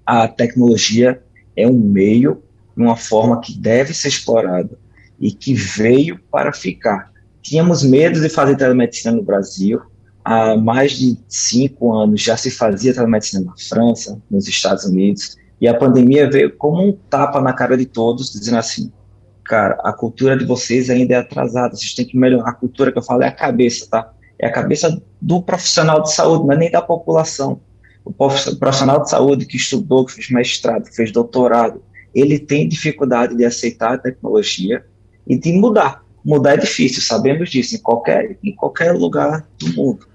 [0.06, 1.22] a tecnologia
[1.56, 2.42] é um meio,
[2.76, 4.78] uma forma que deve ser explorada
[5.22, 7.12] e que veio para ficar.
[7.42, 9.80] Tínhamos medo de fazer telemedicina no Brasil,
[10.26, 15.68] há mais de cinco anos já se fazia telemedicina na França, nos Estados Unidos, e
[15.68, 18.92] a pandemia veio como um tapa na cara de todos, dizendo assim,
[19.46, 22.50] cara, a cultura de vocês ainda é atrasada, vocês têm que melhorar.
[22.50, 24.12] A cultura que eu falo é a cabeça, tá?
[24.40, 27.62] É a cabeça do profissional de saúde, não é nem da população.
[28.04, 33.36] O profissional de saúde que estudou, que fez mestrado, que fez doutorado, ele tem dificuldade
[33.36, 34.84] de aceitar a tecnologia
[35.28, 36.04] e de mudar.
[36.24, 40.08] Mudar é difícil, sabemos disso, em qualquer, em qualquer lugar do mundo.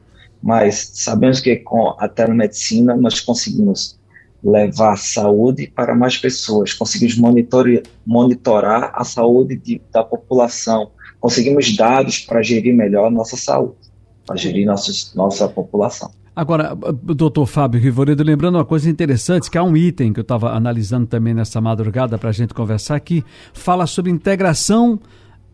[0.42, 3.98] Mas sabemos que com a telemedicina nós conseguimos
[4.42, 12.20] levar saúde para mais pessoas, conseguimos monitorar, monitorar a saúde de, da população, conseguimos dados
[12.20, 13.74] para gerir melhor nossa saúde,
[14.24, 16.12] para gerir nossos, nossa população.
[16.36, 20.52] Agora, doutor Fábio Rivoredo, lembrando uma coisa interessante, que há um item que eu estava
[20.52, 25.00] analisando também nessa madrugada para a gente conversar aqui, fala sobre integração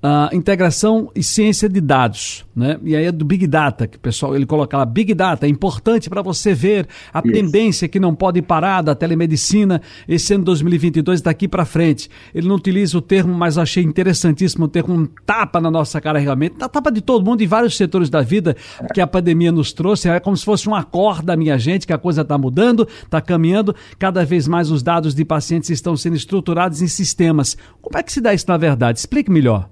[0.03, 2.79] uh, integração e ciência de dados, né?
[2.83, 5.49] E aí é do Big Data, que o pessoal ele coloca lá, Big Data é
[5.49, 7.33] importante para você ver a Isso.
[7.33, 12.11] tendência que não pode parar da telemedicina esse ano 2022 daqui para frente.
[12.35, 16.19] Ele não utiliza o termo, mas achei interessantíssimo o termo um tapa na nossa cara
[16.19, 18.57] realmente, tá tapa de todo mundo em vários setores da vida
[18.93, 21.99] que a pandemia nos trouxe, é como se fosse um acorda, minha gente, que a
[21.99, 26.83] coisa está mudando, está caminhando, cada vez mais os dados de pacientes estão sendo estruturados
[26.83, 27.57] em sistemas.
[27.81, 28.99] Como é que se dá isso na verdade?
[28.99, 29.69] Explique melhor.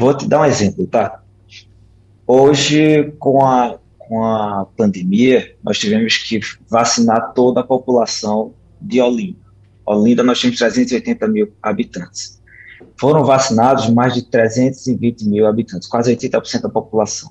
[0.00, 1.20] Vou te dar um exemplo, tá?
[2.26, 9.36] Hoje, com a, com a pandemia, nós tivemos que vacinar toda a população de Olinda.
[9.84, 12.40] Olinda, nós temos 380 mil habitantes.
[12.98, 17.30] Foram vacinados mais de 320 mil habitantes, quase 80% da população.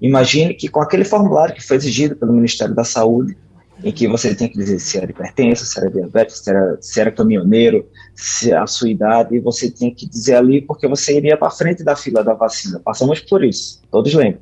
[0.00, 3.36] Imagine que com aquele formulário que foi exigido pelo Ministério da Saúde,
[3.82, 7.00] em que você tem que dizer se era hipertenso, se era diabetes, se era, se
[7.00, 11.36] era caminhoneiro, se a sua idade, e você tem que dizer ali porque você iria
[11.36, 12.80] para frente da fila da vacina.
[12.80, 14.40] Passamos por isso, todos lembram.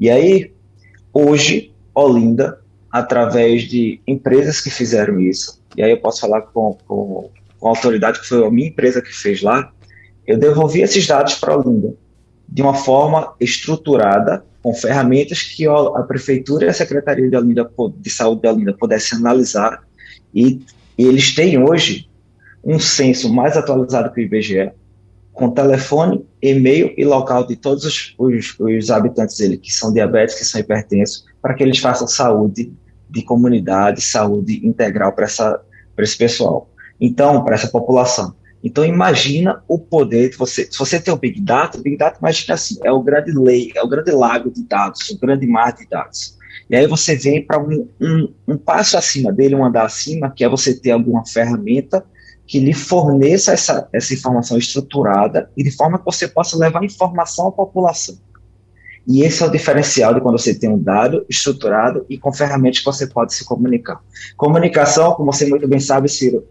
[0.00, 0.52] E aí,
[1.12, 7.30] hoje, Olinda, através de empresas que fizeram isso, e aí eu posso falar com, com,
[7.58, 9.72] com a autoridade que foi a minha empresa que fez lá,
[10.26, 11.94] eu devolvi esses dados para Olinda
[12.48, 17.38] de uma forma estruturada com ferramentas que a prefeitura e a secretaria de,
[17.98, 19.84] de saúde de Olinda pudessem analisar
[20.34, 20.58] e,
[20.96, 22.08] e eles têm hoje
[22.64, 24.72] um censo mais atualizado que o IBGE,
[25.34, 30.40] com telefone, e-mail e local de todos os, os, os habitantes dele que são diabéticos,
[30.40, 32.72] que são hipertensos, para que eles façam saúde
[33.10, 35.26] de comunidade, saúde integral para
[35.98, 36.70] esse pessoal.
[36.98, 38.34] Então, para essa população.
[38.64, 40.66] Então imagina o poder de você.
[40.70, 43.70] Se você tem o Big Data, o Big Data imagina assim, é o grande lei,
[43.76, 46.38] é o grande lago de dados, o grande mar de dados.
[46.70, 50.42] E aí você vem para um, um, um, passo acima dele, um andar acima, que
[50.42, 52.06] é você ter alguma ferramenta
[52.46, 57.48] que lhe forneça essa, essa informação estruturada e de forma que você possa levar informação
[57.48, 58.16] à população.
[59.06, 62.78] E esse é o diferencial de quando você tem um dado estruturado e com ferramentas
[62.78, 64.00] que você pode se comunicar.
[64.36, 66.46] Comunicação, como você muito bem sabe, Ciro,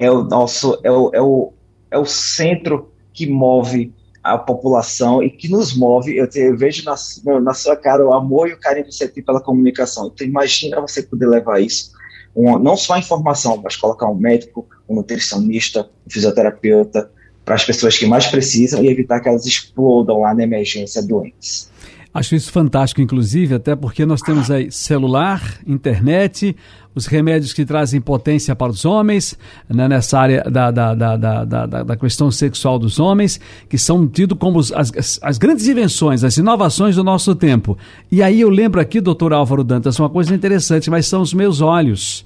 [0.00, 1.52] é o nosso é o, é o,
[1.90, 6.16] é o centro que move a população e que nos move.
[6.16, 6.94] Eu, te, eu vejo na,
[7.40, 10.10] na, sua cara o amor e o carinho que você tem pela comunicação.
[10.12, 11.92] Então, imagina você poder levar isso,
[12.34, 17.10] não só a informação, mas colocar um médico, um nutricionista, um fisioterapeuta,
[17.44, 21.70] para as pessoas que mais precisam e evitar que elas explodam lá na emergência doentes.
[22.12, 26.56] Acho isso fantástico, inclusive, até porque nós temos aí celular, internet,
[26.94, 31.66] os remédios que trazem potência para os homens, né, nessa área da, da, da, da,
[31.66, 36.36] da, questão sexual dos homens, que são tidos como as, as, as, grandes invenções, as
[36.36, 37.78] inovações do nosso tempo.
[38.10, 41.60] E aí eu lembro aqui, doutor Álvaro Dantas, uma coisa interessante, mas são os meus
[41.60, 42.24] olhos.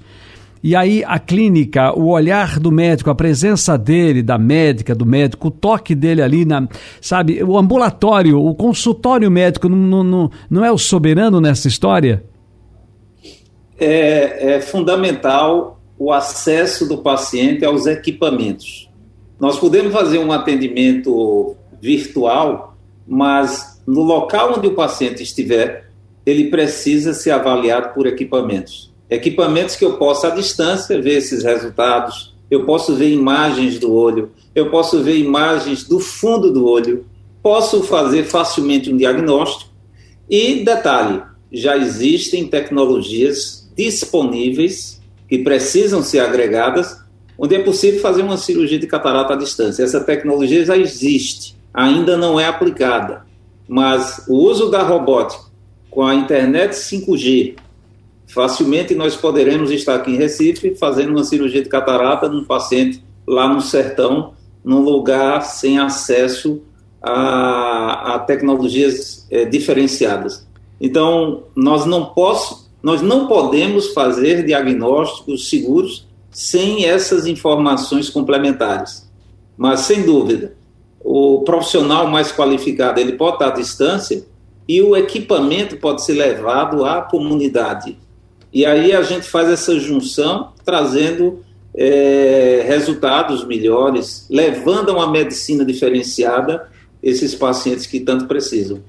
[0.63, 5.49] E aí a clínica, o olhar do médico, a presença dele, da médica, do médico,
[5.49, 6.67] o toque dele ali, na,
[6.99, 12.23] sabe, o ambulatório, o consultório médico não, não, não é o soberano nessa história?
[13.77, 18.89] É, é fundamental o acesso do paciente aos equipamentos.
[19.39, 25.89] Nós podemos fazer um atendimento virtual, mas no local onde o paciente estiver,
[26.25, 32.33] ele precisa ser avaliado por equipamentos equipamentos que eu possa, à distância, ver esses resultados,
[32.49, 37.05] eu posso ver imagens do olho, eu posso ver imagens do fundo do olho,
[37.41, 39.71] posso fazer facilmente um diagnóstico.
[40.29, 46.97] E, detalhe, já existem tecnologias disponíveis que precisam ser agregadas,
[47.37, 49.83] onde é possível fazer uma cirurgia de catarata à distância.
[49.83, 53.25] Essa tecnologia já existe, ainda não é aplicada,
[53.67, 55.45] mas o uso da robótica
[55.95, 57.55] com a internet 5G,
[58.27, 63.47] facilmente nós poderemos estar aqui em Recife fazendo uma cirurgia de catarata num paciente lá
[63.47, 64.33] no sertão,
[64.63, 66.61] num lugar sem acesso
[67.01, 70.45] a, a tecnologias é, diferenciadas.
[70.81, 79.09] Então, nós não, posso, nós não podemos fazer diagnósticos seguros sem essas informações complementares.
[79.57, 80.55] Mas, sem dúvida,
[81.03, 84.23] o profissional mais qualificado ele pode estar à distância
[84.69, 87.97] e o equipamento pode ser levado à comunidade.
[88.53, 91.39] E aí a gente faz essa junção, trazendo
[91.73, 96.69] é, resultados melhores, levando a uma medicina diferenciada
[97.01, 98.83] esses pacientes que tanto precisam.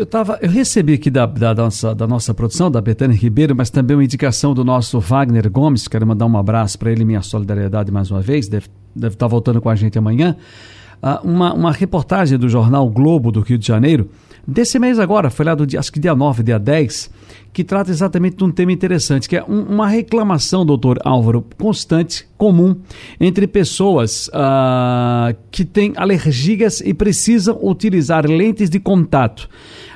[0.00, 3.68] Eu, tava, eu recebi aqui da, da, nossa, da nossa produção, da Betânia Ribeiro, mas
[3.68, 7.92] também uma indicação do nosso Wagner Gomes, quero mandar um abraço para ele, minha solidariedade
[7.92, 10.34] mais uma vez, deve, deve estar voltando com a gente amanhã.
[11.02, 14.10] Uh, uma, uma reportagem do jornal Globo do Rio de Janeiro,
[14.46, 17.10] desse mês agora, foi lá do dia, acho que dia 9, dia 10,
[17.52, 22.26] que trata exatamente de um tema interessante, que é um, uma reclamação, doutor Álvaro, constante,
[22.36, 22.76] comum,
[23.20, 29.48] entre pessoas uh, que têm alergias e precisam utilizar lentes de contato.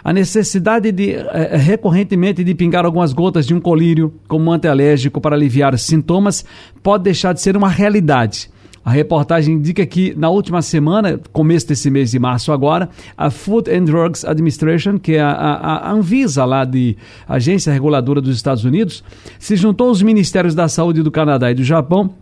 [0.02, 5.36] A necessidade de uh, recorrentemente de pingar algumas gotas de um colírio como antialérgico para
[5.36, 6.44] aliviar sintomas
[6.82, 8.53] pode deixar de ser uma realidade.
[8.84, 13.70] A reportagem indica que na última semana, começo desse mês de março agora, a Food
[13.70, 18.64] and Drugs Administration, que é a, a, a Anvisa lá de agência reguladora dos Estados
[18.64, 19.02] Unidos,
[19.38, 22.14] se juntou aos ministérios da saúde do Canadá e do Japão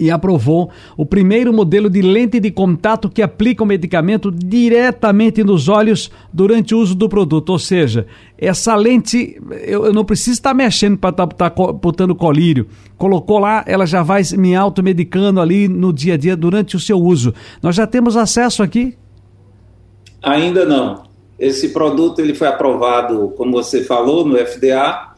[0.00, 5.68] e aprovou o primeiro modelo de lente de contato que aplica o medicamento diretamente nos
[5.68, 7.50] olhos durante o uso do produto.
[7.50, 8.06] Ou seja,
[8.38, 12.66] essa lente, eu, eu não preciso estar mexendo para estar tá, tá, botando colírio.
[12.96, 16.98] Colocou lá, ela já vai me automedicando ali no dia a dia durante o seu
[16.98, 17.34] uso.
[17.62, 18.96] Nós já temos acesso aqui?
[20.22, 21.02] Ainda não.
[21.38, 25.10] Esse produto ele foi aprovado, como você falou, no FDA,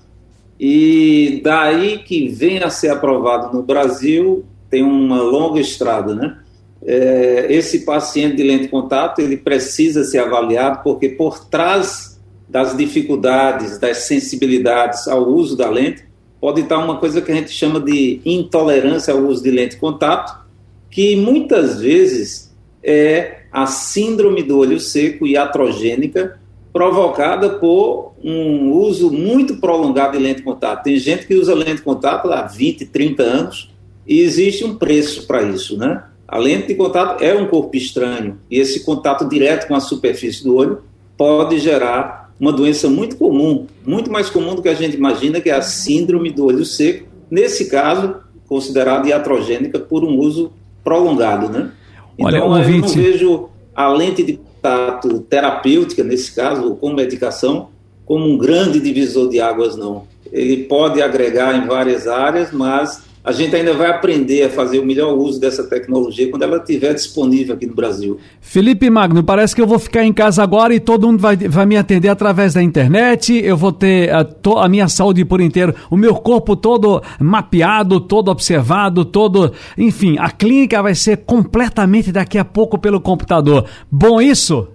[0.59, 6.39] e daí que vem a ser aprovado no Brasil, tem uma longa estrada, né?
[6.83, 13.79] É, esse paciente de lente contato ele precisa ser avaliado porque por trás das dificuldades,
[13.79, 16.05] das sensibilidades ao uso da lente,
[16.41, 20.43] pode estar uma coisa que a gente chama de intolerância ao uso de lente contato,
[20.91, 26.41] que muitas vezes é a síndrome do olho seco iatrogênica
[26.73, 30.85] provocada por um uso muito prolongado de lente contato.
[30.85, 33.72] Tem gente que usa lente contato há 20, 30 anos
[34.07, 36.05] e existe um preço para isso, né?
[36.27, 40.43] A lente de contato é um corpo estranho e esse contato direto com a superfície
[40.43, 40.79] do olho
[41.17, 45.51] pode gerar uma doença muito comum, muito mais comum do que a gente imagina, que
[45.51, 48.17] é a síndrome do olho seco, nesse caso,
[48.49, 51.71] considerada iatrogênica por um uso prolongado, né?
[52.19, 57.69] Olha, então, eu não vejo a lente de contato terapêutica, nesse caso, com medicação,
[58.05, 60.05] como um grande divisor de águas, não.
[60.33, 64.85] Ele pode agregar em várias áreas, mas a gente ainda vai aprender a fazer o
[64.85, 68.19] melhor uso dessa tecnologia quando ela estiver disponível aqui no Brasil.
[68.41, 71.65] Felipe Magno, parece que eu vou ficar em casa agora e todo mundo vai, vai
[71.65, 73.33] me atender através da internet.
[73.33, 78.01] Eu vou ter a, to, a minha saúde por inteiro, o meu corpo todo mapeado,
[78.01, 79.53] todo observado, todo.
[79.79, 83.67] Enfim, a clínica vai ser completamente daqui a pouco pelo computador.
[83.89, 84.67] Bom isso?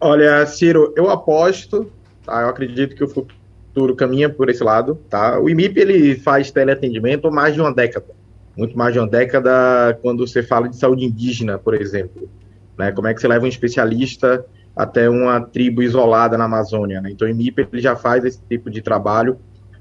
[0.00, 1.88] Olha, Ciro, eu aposto,
[2.24, 2.40] tá?
[2.40, 3.39] eu acredito que o futuro
[3.80, 5.40] futuro caminha por esse lado, tá?
[5.40, 8.06] O IMIP ele faz teleatendimento há mais de uma década,
[8.56, 12.28] muito mais de uma década quando você fala de saúde indígena, por exemplo,
[12.78, 12.92] né?
[12.92, 14.44] Como é que você leva um especialista
[14.76, 17.10] até uma tribo isolada na Amazônia, né?
[17.10, 19.38] Então o IMIP ele já faz esse tipo de trabalho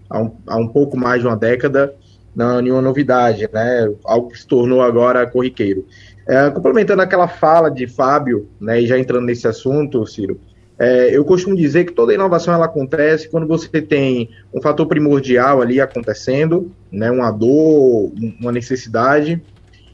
[0.10, 1.94] há um, há um pouco mais de uma década,
[2.34, 3.92] não nenhuma novidade, né?
[4.06, 5.86] Algo que se tornou agora corriqueiro.
[6.26, 10.40] É, complementando aquela fala de Fábio, né, e já entrando nesse assunto, Ciro,
[10.80, 15.62] é, eu costumo dizer que toda inovação ela acontece quando você tem um fator primordial
[15.62, 19.42] ali acontecendo, né, uma dor, uma necessidade,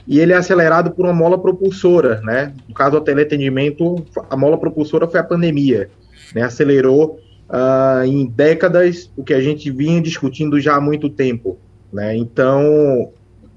[0.07, 2.53] e ele é acelerado por uma mola propulsora, né?
[2.69, 5.89] No caso do teleatendimento, a mola propulsora foi a pandemia,
[6.35, 6.43] né?
[6.43, 7.19] Acelerou
[7.49, 11.57] uh, em décadas o que a gente vinha discutindo já há muito tempo,
[11.91, 12.15] né?
[12.15, 13.11] Então,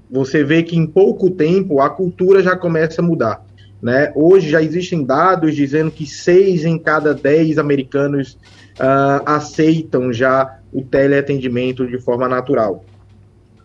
[0.09, 3.45] você vê que em pouco tempo a cultura já começa a mudar.
[3.81, 4.11] Né?
[4.15, 8.37] Hoje já existem dados dizendo que seis em cada dez americanos
[8.79, 12.83] uh, aceitam já o teleatendimento de forma natural.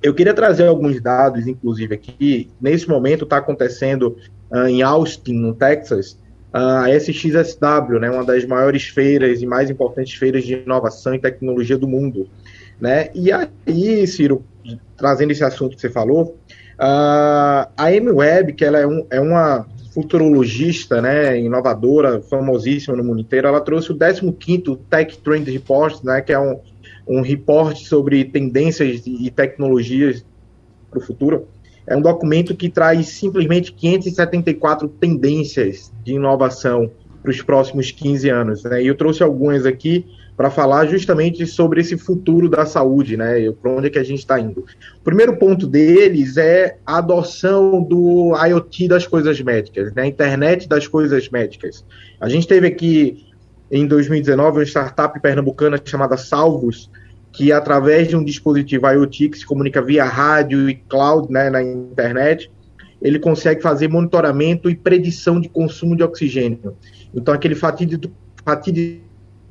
[0.03, 2.51] Eu queria trazer alguns dados, inclusive, aqui.
[2.61, 4.17] Nesse momento está acontecendo
[4.51, 6.13] uh, em Austin, no Texas,
[6.53, 11.19] uh, a SXSW, né, uma das maiores feiras e mais importantes feiras de inovação e
[11.19, 12.29] tecnologia do mundo.
[12.81, 13.09] Né?
[13.15, 14.45] E aí, Ciro,
[14.97, 16.37] trazendo esse assunto que você falou,
[16.75, 23.21] uh, a M-Web, que ela é, um, é uma futurologista, né, inovadora, famosíssima no mundo
[23.21, 26.59] inteiro, ela trouxe o 15º Tech Trend Report, né, que é um,
[27.07, 30.27] um report sobre tendências e tecnologias
[30.91, 31.47] para o futuro.
[31.87, 36.91] é um documento que traz simplesmente 574 tendências de inovação
[37.23, 38.65] para os próximos 15 anos.
[38.65, 38.83] Né?
[38.83, 40.07] E eu trouxe algumas aqui
[40.37, 43.51] para falar justamente sobre esse futuro da saúde, né?
[43.53, 44.61] Para onde é que a gente está indo.
[44.61, 50.07] O primeiro ponto deles é a adoção do IoT das coisas médicas, né?
[50.07, 51.85] Internet das coisas médicas.
[52.21, 53.27] A gente teve aqui
[53.71, 56.91] em 2019 uma startup pernambucana chamada Salvos,
[57.33, 61.63] que através de um dispositivo IoT que se comunica via rádio e cloud, né, na
[61.63, 62.51] internet,
[63.03, 66.77] ele consegue fazer monitoramento e predição de consumo de oxigênio.
[67.15, 68.13] Então, aquele fatídico,
[68.45, 69.04] fatídico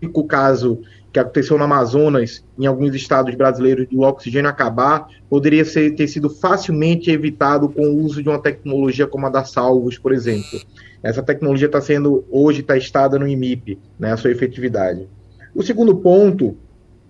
[0.03, 0.81] típico caso
[1.11, 6.29] que aconteceu no Amazonas, em alguns estados brasileiros, do oxigênio acabar, poderia ser, ter sido
[6.29, 10.59] facilmente evitado com o uso de uma tecnologia como a da Salvos, por exemplo.
[11.03, 15.07] Essa tecnologia está sendo hoje testada no IMIP, né, a sua efetividade.
[15.53, 16.57] O segundo ponto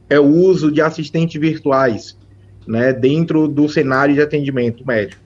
[0.09, 2.17] é o uso de assistentes virtuais
[2.67, 5.21] né, dentro do cenário de atendimento médico.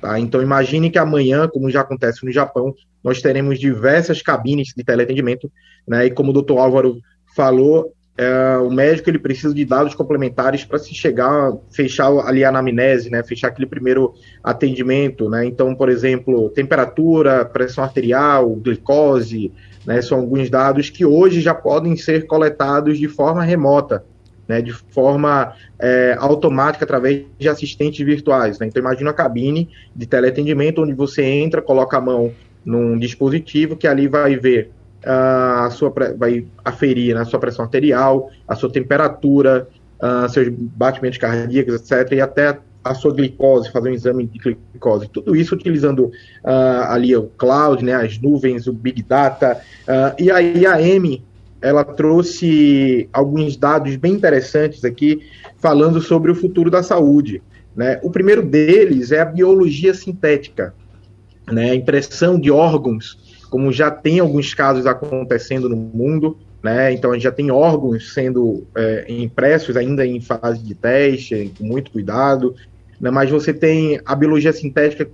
[0.00, 0.18] Tá?
[0.18, 5.50] Então, imagine que amanhã, como já acontece no Japão, nós teremos diversas cabines de teleatendimento,
[5.86, 6.98] né, e como o doutor Álvaro
[7.34, 12.50] falou, é, o médico ele precisa de dados complementares para se chegar, fechar ali a
[12.50, 14.14] anamnese, né, fechar aquele primeiro
[14.44, 19.50] atendimento, né, então, por exemplo, temperatura, pressão arterial, glicose,
[19.86, 24.04] né, são alguns dados que hoje já podem ser coletados de forma remota,
[24.46, 30.06] né, de forma é, automática através de assistentes virtuais, né, então imagina a cabine de
[30.06, 32.30] teleatendimento onde você entra, coloca a mão
[32.62, 34.70] num dispositivo que ali vai ver
[35.04, 39.68] a sua vai aferir né, a sua pressão arterial, a sua temperatura,
[40.00, 45.08] uh, seus batimentos cardíacos, etc., e até a sua glicose, fazer um exame de glicose.
[45.08, 46.10] Tudo isso utilizando uh,
[46.88, 49.60] ali o cloud, né, as nuvens, o Big Data.
[49.82, 51.22] Uh, e aí a M
[51.60, 55.20] ela trouxe alguns dados bem interessantes aqui,
[55.58, 57.40] falando sobre o futuro da saúde.
[57.74, 58.00] Né?
[58.02, 60.74] O primeiro deles é a biologia sintética,
[61.50, 61.70] né?
[61.70, 66.90] a impressão de órgãos como já tem alguns casos acontecendo no mundo, né?
[66.90, 71.62] Então a gente já tem órgãos sendo é, impressos ainda em fase de teste, com
[71.62, 72.54] muito cuidado.
[72.98, 73.10] Né?
[73.10, 75.06] Mas você tem a biologia sintética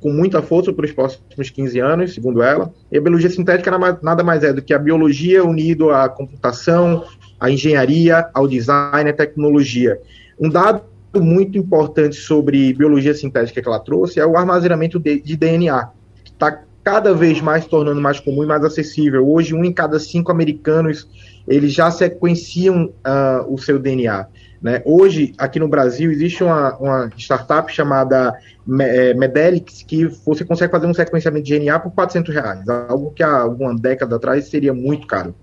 [0.00, 2.74] com muita força para os próximos 15 anos, segundo ela.
[2.90, 3.70] E a biologia sintética
[4.02, 7.04] nada mais é do que a biologia unido à computação,
[7.38, 10.00] à engenharia, ao design, à tecnologia.
[10.40, 10.82] Um dado
[11.14, 15.88] muito importante sobre biologia sintética que ela trouxe é o armazenamento de, de DNA,
[16.24, 19.28] que está cada vez mais tornando mais comum e mais acessível.
[19.28, 21.08] Hoje, um em cada cinco americanos
[21.48, 24.28] eles já sequenciam uh, o seu DNA.
[24.62, 24.82] Né?
[24.84, 28.32] Hoje, aqui no Brasil, existe uma, uma startup chamada
[28.80, 33.22] é, Medelix que você consegue fazer um sequenciamento de DNA por 400 reais, algo que
[33.24, 35.34] há alguma década atrás seria muito caro.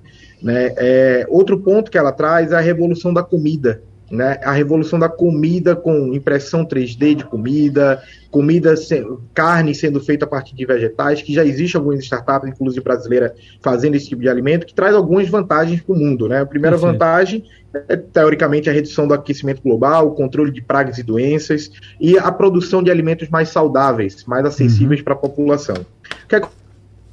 [0.41, 0.73] Né?
[0.77, 3.83] É, outro ponto que ela traz é a revolução da comida
[4.13, 7.99] né, a revolução da comida com impressão 3D de comida,
[8.29, 9.03] comida, se,
[9.33, 13.95] carne sendo feita a partir de vegetais, que já existe algumas startups, inclusive brasileira, fazendo
[13.95, 16.27] esse tipo de alimento, que traz algumas vantagens para o mundo.
[16.29, 16.41] Né?
[16.41, 17.43] A primeira vantagem
[17.89, 22.31] é, teoricamente, a redução do aquecimento global, o controle de pragas e doenças e a
[22.31, 25.05] produção de alimentos mais saudáveis, mais acessíveis uhum.
[25.05, 25.75] para a população.
[25.75, 26.47] O que, é que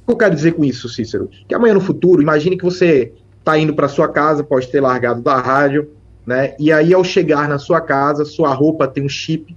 [0.07, 1.31] eu quero dizer com isso, Cícero?
[1.47, 5.23] Que amanhã no futuro, imagine que você está indo para sua casa, pode ter largado
[5.23, 5.89] da rádio,
[6.31, 6.55] né?
[6.57, 9.53] E aí, ao chegar na sua casa, sua roupa tem um chip,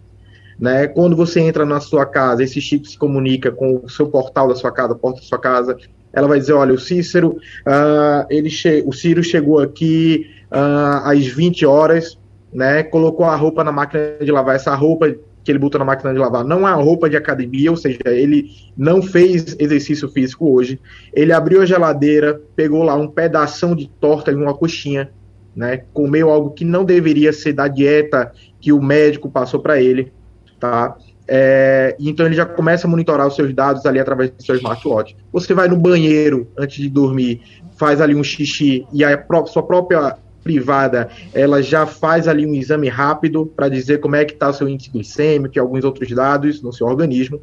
[0.58, 0.88] né?
[0.88, 4.56] Quando você entra na sua casa, esse chip se comunica com o seu portal da
[4.56, 5.76] sua casa, porta da sua casa.
[6.12, 8.50] Ela vai dizer, olha, o Cícero, uh, ele
[8.84, 12.18] o Ciro chegou aqui uh, às 20 horas,
[12.52, 12.82] né?
[12.82, 14.56] Colocou a roupa na máquina de lavar.
[14.56, 15.14] Essa roupa
[15.44, 18.00] que ele botou na máquina de lavar não é uma roupa de academia, ou seja,
[18.06, 20.80] ele não fez exercício físico hoje.
[21.12, 25.10] Ele abriu a geladeira, pegou lá um pedaço de torta e uma coxinha,
[25.54, 25.82] né?
[25.92, 30.12] Comeu algo que não deveria ser da dieta que o médico passou para ele,
[30.58, 30.96] tá?
[31.26, 35.16] É, então ele já começa a monitorar os seus dados ali através do seu smartwatch.
[35.32, 37.40] Você vai no banheiro antes de dormir,
[37.76, 42.54] faz ali um xixi e a pró sua própria privada, ela já faz ali um
[42.54, 46.10] exame rápido para dizer como é que está o seu índice glicêmico e alguns outros
[46.10, 47.40] dados no seu organismo.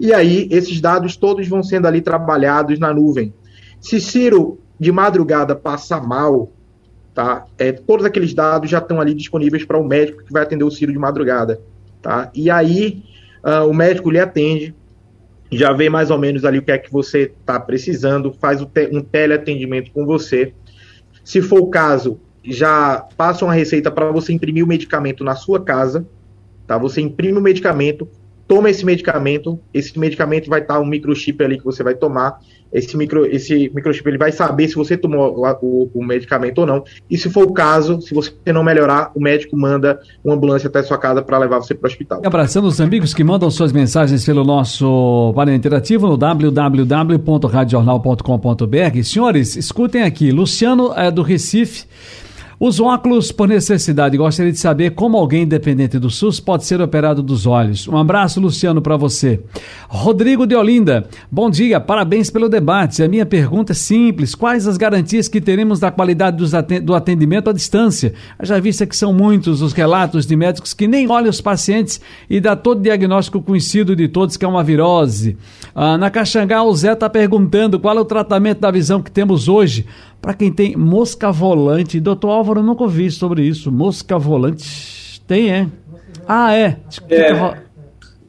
[0.00, 3.34] E aí esses dados todos vão sendo ali trabalhados na nuvem.
[3.78, 6.50] Se Ciro de madrugada passa mal,
[7.14, 7.46] tá?
[7.58, 10.70] É, todos aqueles dados já estão ali disponíveis para o médico que vai atender o
[10.70, 11.60] Ciro de madrugada,
[12.00, 12.30] tá?
[12.34, 13.02] E aí
[13.44, 14.74] uh, o médico lhe atende,
[15.50, 19.00] já vê mais ou menos ali o que é que você está precisando, faz um
[19.00, 20.52] teleatendimento com você.
[21.24, 25.62] Se for o caso, já passa uma receita para você imprimir o medicamento na sua
[25.62, 26.06] casa,
[26.66, 26.78] tá?
[26.78, 28.08] Você imprime o medicamento,
[28.46, 32.40] toma esse medicamento, esse medicamento vai estar tá um microchip ali que você vai tomar,
[32.72, 36.84] esse, micro, esse microchip ele vai saber se você tomou o, o, medicamento ou não.
[37.10, 40.80] E se for o caso, se você não melhorar, o médico manda uma ambulância até
[40.82, 42.22] sua casa para levar você para o hospital.
[42.24, 49.02] abraçando os amigos que mandam suas mensagens pelo nosso painel interativo no www.radiojornal.com.br.
[49.02, 50.30] Senhores, escutem aqui.
[50.30, 51.86] Luciano é do Recife
[52.60, 54.18] os óculos por necessidade.
[54.18, 57.88] Gostaria de saber como alguém dependente do SUS pode ser operado dos olhos.
[57.88, 59.40] Um abraço, Luciano, para você.
[59.88, 63.02] Rodrigo de Olinda, bom dia, parabéns pelo debate.
[63.02, 66.36] A minha pergunta é simples: quais as garantias que teremos da qualidade
[66.82, 68.12] do atendimento à distância?
[68.42, 71.98] Já vista que são muitos os relatos de médicos que nem olham os pacientes
[72.28, 75.34] e dá todo o diagnóstico conhecido de todos que é uma virose.
[75.74, 79.48] Ah, na Caxangá, o Zé está perguntando qual é o tratamento da visão que temos
[79.48, 79.86] hoje
[80.20, 81.98] para quem tem mosca volante.
[81.98, 83.72] Doutor Álvaro, nunca ouvi sobre isso.
[83.72, 85.20] Mosca volante.
[85.26, 85.66] Tem, é?
[86.26, 86.76] Ah, é.
[87.08, 87.56] é.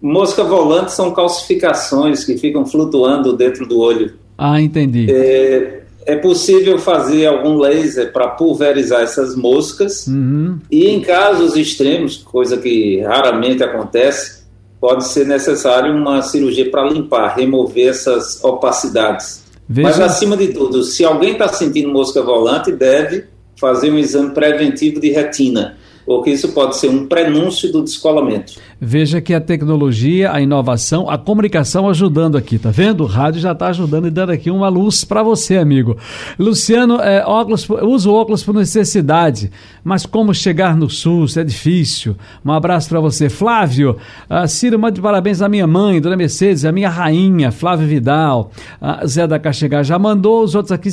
[0.01, 4.13] Mosca volante são calcificações que ficam flutuando dentro do olho.
[4.37, 5.07] Ah, entendi.
[5.11, 10.07] É, é possível fazer algum laser para pulverizar essas moscas.
[10.07, 10.57] Uhum.
[10.71, 14.41] E em casos extremos, coisa que raramente acontece,
[14.79, 19.40] pode ser necessário uma cirurgia para limpar, remover essas opacidades.
[19.67, 19.89] Veja...
[19.89, 24.99] Mas, acima de tudo, se alguém está sentindo mosca volante, deve fazer um exame preventivo
[24.99, 25.77] de retina
[26.11, 28.53] porque isso pode ser um prenúncio do descolamento.
[28.83, 33.03] Veja que a tecnologia, a inovação, a comunicação ajudando aqui, tá vendo?
[33.03, 35.95] O rádio já está ajudando e dando aqui uma luz para você, amigo.
[36.37, 39.51] Luciano, é, óculos, uso óculos por necessidade,
[39.83, 42.15] mas como chegar no SUS é difícil.
[42.43, 43.29] Um abraço para você.
[43.29, 43.97] Flávio,
[44.29, 48.51] uh, Ciro, mande parabéns à minha mãe, Dona Mercedes, a minha rainha, Flávio Vidal.
[48.81, 50.89] Uh, Zé da Caxegar já mandou, os outros aqui,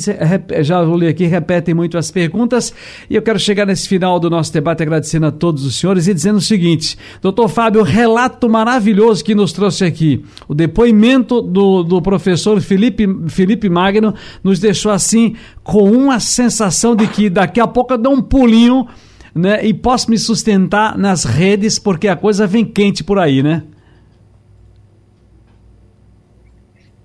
[0.63, 2.73] já olhei aqui, repetem muito as perguntas.
[3.09, 6.07] E eu quero chegar nesse final do nosso debate agradecendo agradecendo a todos os senhores
[6.07, 10.23] e dizendo o seguinte: doutor Fábio, relato maravilhoso que nos trouxe aqui.
[10.47, 17.07] O depoimento do, do professor Felipe, Felipe Magno nos deixou assim com uma sensação de
[17.07, 18.87] que daqui a pouco eu dou um pulinho
[19.33, 23.63] né, e posso me sustentar nas redes porque a coisa vem quente por aí, né?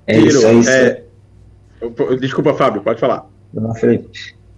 [0.06, 0.70] É isso, é isso.
[0.70, 1.04] É...
[2.20, 3.26] Desculpa, Fábio, pode falar.
[3.52, 4.08] Não, Felipe.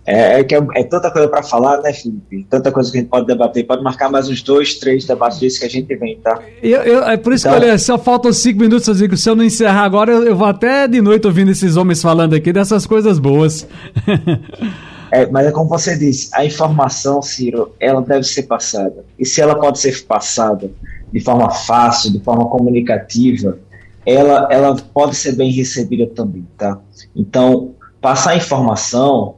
[0.06, 2.46] É, é, que é, é tanta coisa para falar, né, Felipe?
[2.48, 3.66] Tanta coisa que a gente pode debater.
[3.66, 6.40] Pode marcar mais uns dois, três debates disso que a gente vem, tá?
[6.62, 8.86] Eu, eu, é por isso então, que eu falei, só faltam cinco minutos.
[8.86, 11.76] Eu digo, se eu não encerrar agora, eu, eu, vou até de noite ouvindo esses
[11.76, 13.66] homens falando aqui dessas coisas boas.
[15.10, 19.04] é, mas é como você disse, a informação, Ciro, ela deve ser passada.
[19.18, 20.70] E se ela pode ser passada
[21.12, 23.58] de forma fácil, de forma comunicativa,
[24.04, 26.78] ela, ela pode ser bem recebida também, tá?
[27.14, 29.34] Então, passar informação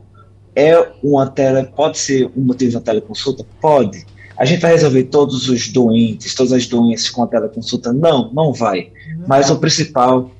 [0.59, 3.47] é uma tele, pode ser um motivo da teleconsulta?
[3.61, 4.05] Pode.
[4.37, 7.93] A gente vai resolver todos os doentes, todas as doenças com a teleconsulta?
[7.93, 8.91] Não, não vai.
[9.29, 10.33] Mas o principal,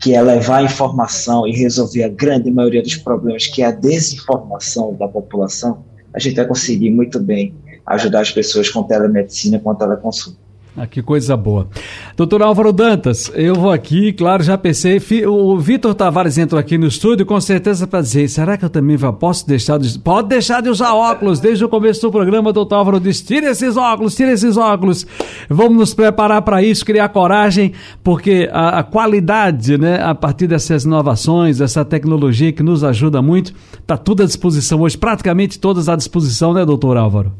[0.00, 4.92] que é levar informação e resolver a grande maioria dos problemas, que é a desinformação
[4.94, 7.54] da população, a gente vai conseguir muito bem
[7.86, 10.39] ajudar as pessoas com telemedicina, com teleconsulta.
[10.76, 11.68] Ah, que coisa boa.
[12.16, 15.00] Doutor Álvaro Dantas, eu vou aqui, claro, já pensei.
[15.26, 18.96] O Vitor Tavares entrou aqui no estúdio com certeza para dizer: será que eu também
[19.18, 19.98] posso deixar de.
[19.98, 21.40] Pode deixar de usar óculos.
[21.40, 25.06] Desde o começo do programa, doutor Álvaro disse: tira esses óculos, tira esses óculos.
[25.48, 27.72] Vamos nos preparar para isso, criar coragem,
[28.04, 33.52] porque a, a, qualidade, né, a partir dessas inovações, essa tecnologia que nos ajuda muito,
[33.80, 37.32] está tudo à disposição hoje, praticamente todas à disposição, né, doutor Álvaro?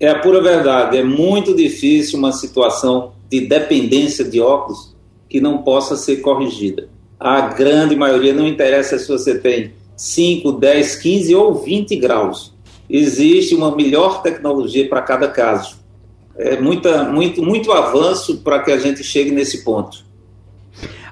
[0.00, 0.96] É a pura verdade.
[0.96, 4.96] É muito difícil uma situação de dependência de óculos
[5.28, 6.88] que não possa ser corrigida.
[7.18, 12.54] A grande maioria não interessa se você tem 5, 10, 15 ou 20 graus.
[12.88, 15.78] Existe uma melhor tecnologia para cada caso.
[16.36, 20.09] É muita, muito, muito avanço para que a gente chegue nesse ponto.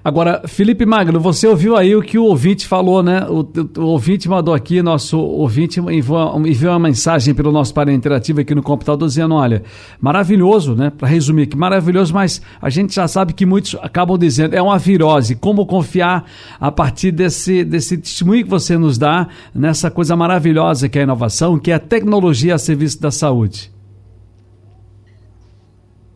[0.04, 3.26] Agora, Felipe Magno, você ouviu aí o que o ouvinte falou, né?
[3.28, 7.94] O, o, o ouvinte mandou aqui, nosso ouvinte enviou, enviou uma mensagem pelo nosso painel
[7.94, 9.62] interativo aqui no computador dizendo: olha,
[10.00, 10.90] maravilhoso, né?
[10.90, 14.78] Para resumir que maravilhoso, mas a gente já sabe que muitos acabam dizendo é uma
[14.78, 15.34] virose.
[15.34, 16.24] Como confiar
[16.60, 21.04] a partir desse, desse testemunho que você nos dá nessa coisa maravilhosa que é a
[21.04, 23.72] inovação, que é a tecnologia a serviço da saúde?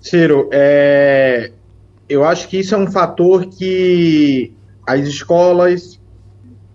[0.01, 1.53] Ciro, é,
[2.13, 4.53] eu acho que isso é um fator que
[4.87, 5.99] as escolas,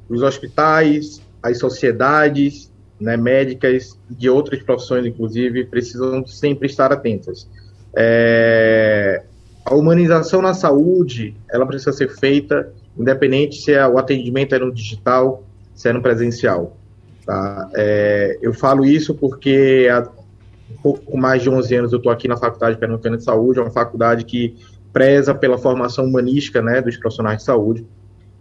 [0.10, 7.48] os hospitais, as sociedades né, médicas, de outras profissões, inclusive, precisam sempre estar atentas.
[7.96, 9.24] É,
[9.64, 14.74] a humanização na saúde, ela precisa ser feita, independente se é, o atendimento é no
[14.74, 15.44] digital,
[15.76, 16.76] se é no presencial.
[17.26, 17.70] Tá?
[17.76, 20.10] É, eu falo isso porque há
[20.72, 23.62] um pouco mais de 11 anos eu estou aqui na Faculdade Pernambucana de Saúde, é
[23.62, 24.56] uma faculdade que
[24.98, 27.86] preza pela formação humanística né, dos profissionais de saúde.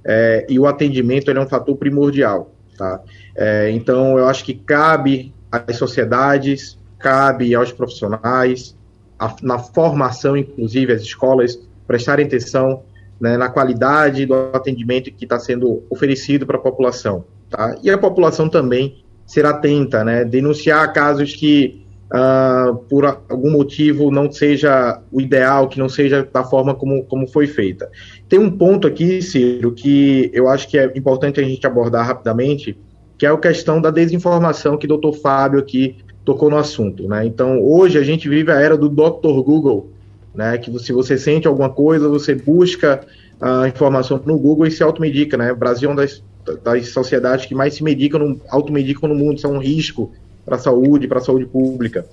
[0.03, 2.51] é, e o atendimento é um fator primordial.
[2.79, 3.03] Tá?
[3.37, 8.75] É, então, eu acho que cabe às sociedades, cabe aos profissionais,
[9.19, 12.85] a, na formação, inclusive, as escolas prestarem atenção
[13.21, 17.27] né, na qualidade do atendimento que está sendo oferecido para a população.
[17.51, 17.77] Tá?
[17.83, 24.31] E a população também ser atenta, né, denunciar casos que, uh, por algum motivo, não
[24.31, 27.89] seja o ideal, que não seja da forma como, como foi feita.
[28.29, 32.79] Tem um ponto aqui, Ciro, que eu acho que é importante a gente abordar rapidamente,
[33.19, 37.09] que é a questão da desinformação que o doutor Fábio aqui tocou no assunto.
[37.09, 37.25] Né?
[37.27, 39.43] Então, hoje a gente vive a era do Dr.
[39.43, 39.91] Google,
[40.35, 40.59] né?
[40.59, 43.01] Que se você sente alguma coisa, você busca
[43.41, 45.51] a informação no Google e se automedica, né?
[45.51, 46.23] O Brasil é uma das,
[46.63, 50.13] das sociedades que mais se medicam, no, automedicam no mundo, isso é um risco
[50.47, 52.07] para a saúde, para a saúde pública.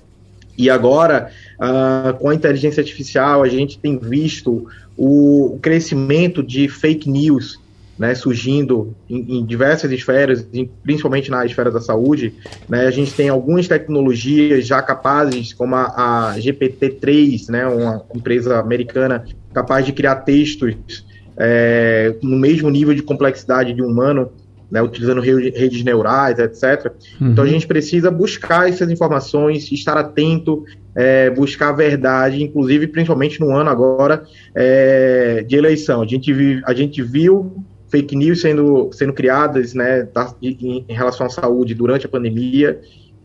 [0.58, 4.66] E agora, uh, com a inteligência artificial, a gente tem visto
[4.96, 7.58] o crescimento de fake news
[7.98, 12.34] né, surgindo em, em, diversas esferas, em, principalmente na esfera da saúde.
[12.68, 18.58] Né, a gente tem algumas tecnologias já capazes, como a, a GPT-3, né, uma empresa
[18.58, 21.04] americana capaz de criar textos
[21.36, 24.30] é, no mesmo nível de complexidade de um humano,
[24.70, 26.92] né, utilizando redes neurais, etc.
[27.20, 27.30] Uhum.
[27.30, 33.40] Então a gente precisa buscar essas informações, estar atento, é, buscar a verdade, inclusive principalmente
[33.40, 36.02] no ano agora é, de eleição.
[36.02, 40.08] A gente, vive, a gente viu fake news sendo, sendo criadas né,
[40.42, 42.80] em, em relação à saúde durante a pandemia,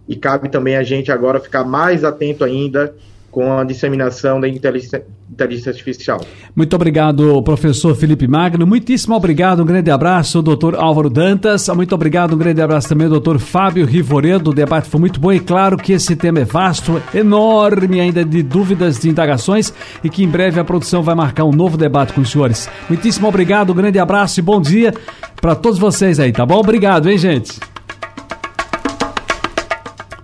[0.07, 2.93] e cabe também a gente agora ficar mais atento ainda
[3.31, 6.19] com a disseminação da inteligência, inteligência, artificial.
[6.55, 8.65] Muito obrigado, professor Felipe Magno.
[8.65, 11.67] Muitíssimo obrigado, um grande abraço, doutor Álvaro Dantas.
[11.69, 14.51] Muito obrigado, um grande abraço também, doutor Fábio Rivoredo.
[14.51, 18.41] O debate foi muito bom e claro que esse tema é vasto, enorme ainda de
[18.41, 19.73] dúvidas, de indagações
[20.03, 22.69] e que em breve a produção vai marcar um novo debate com os senhores.
[22.87, 24.93] Muitíssimo obrigado, um grande abraço e bom dia
[25.39, 26.57] para todos vocês aí, tá bom?
[26.57, 27.68] Obrigado, hein, gente?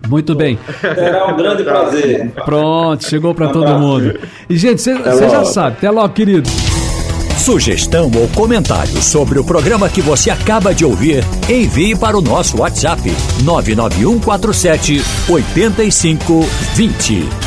[0.08, 0.60] Muito bem.
[0.82, 2.32] Será um grande prazer.
[2.46, 4.20] Pronto, chegou para todo mundo.
[4.50, 5.78] E, gente, você já sabe.
[5.78, 6.50] Até logo, querido.
[7.38, 12.60] Sugestão ou comentário sobre o programa que você acaba de ouvir, envie para o nosso
[12.60, 13.02] WhatsApp
[13.44, 17.45] 99147 8520.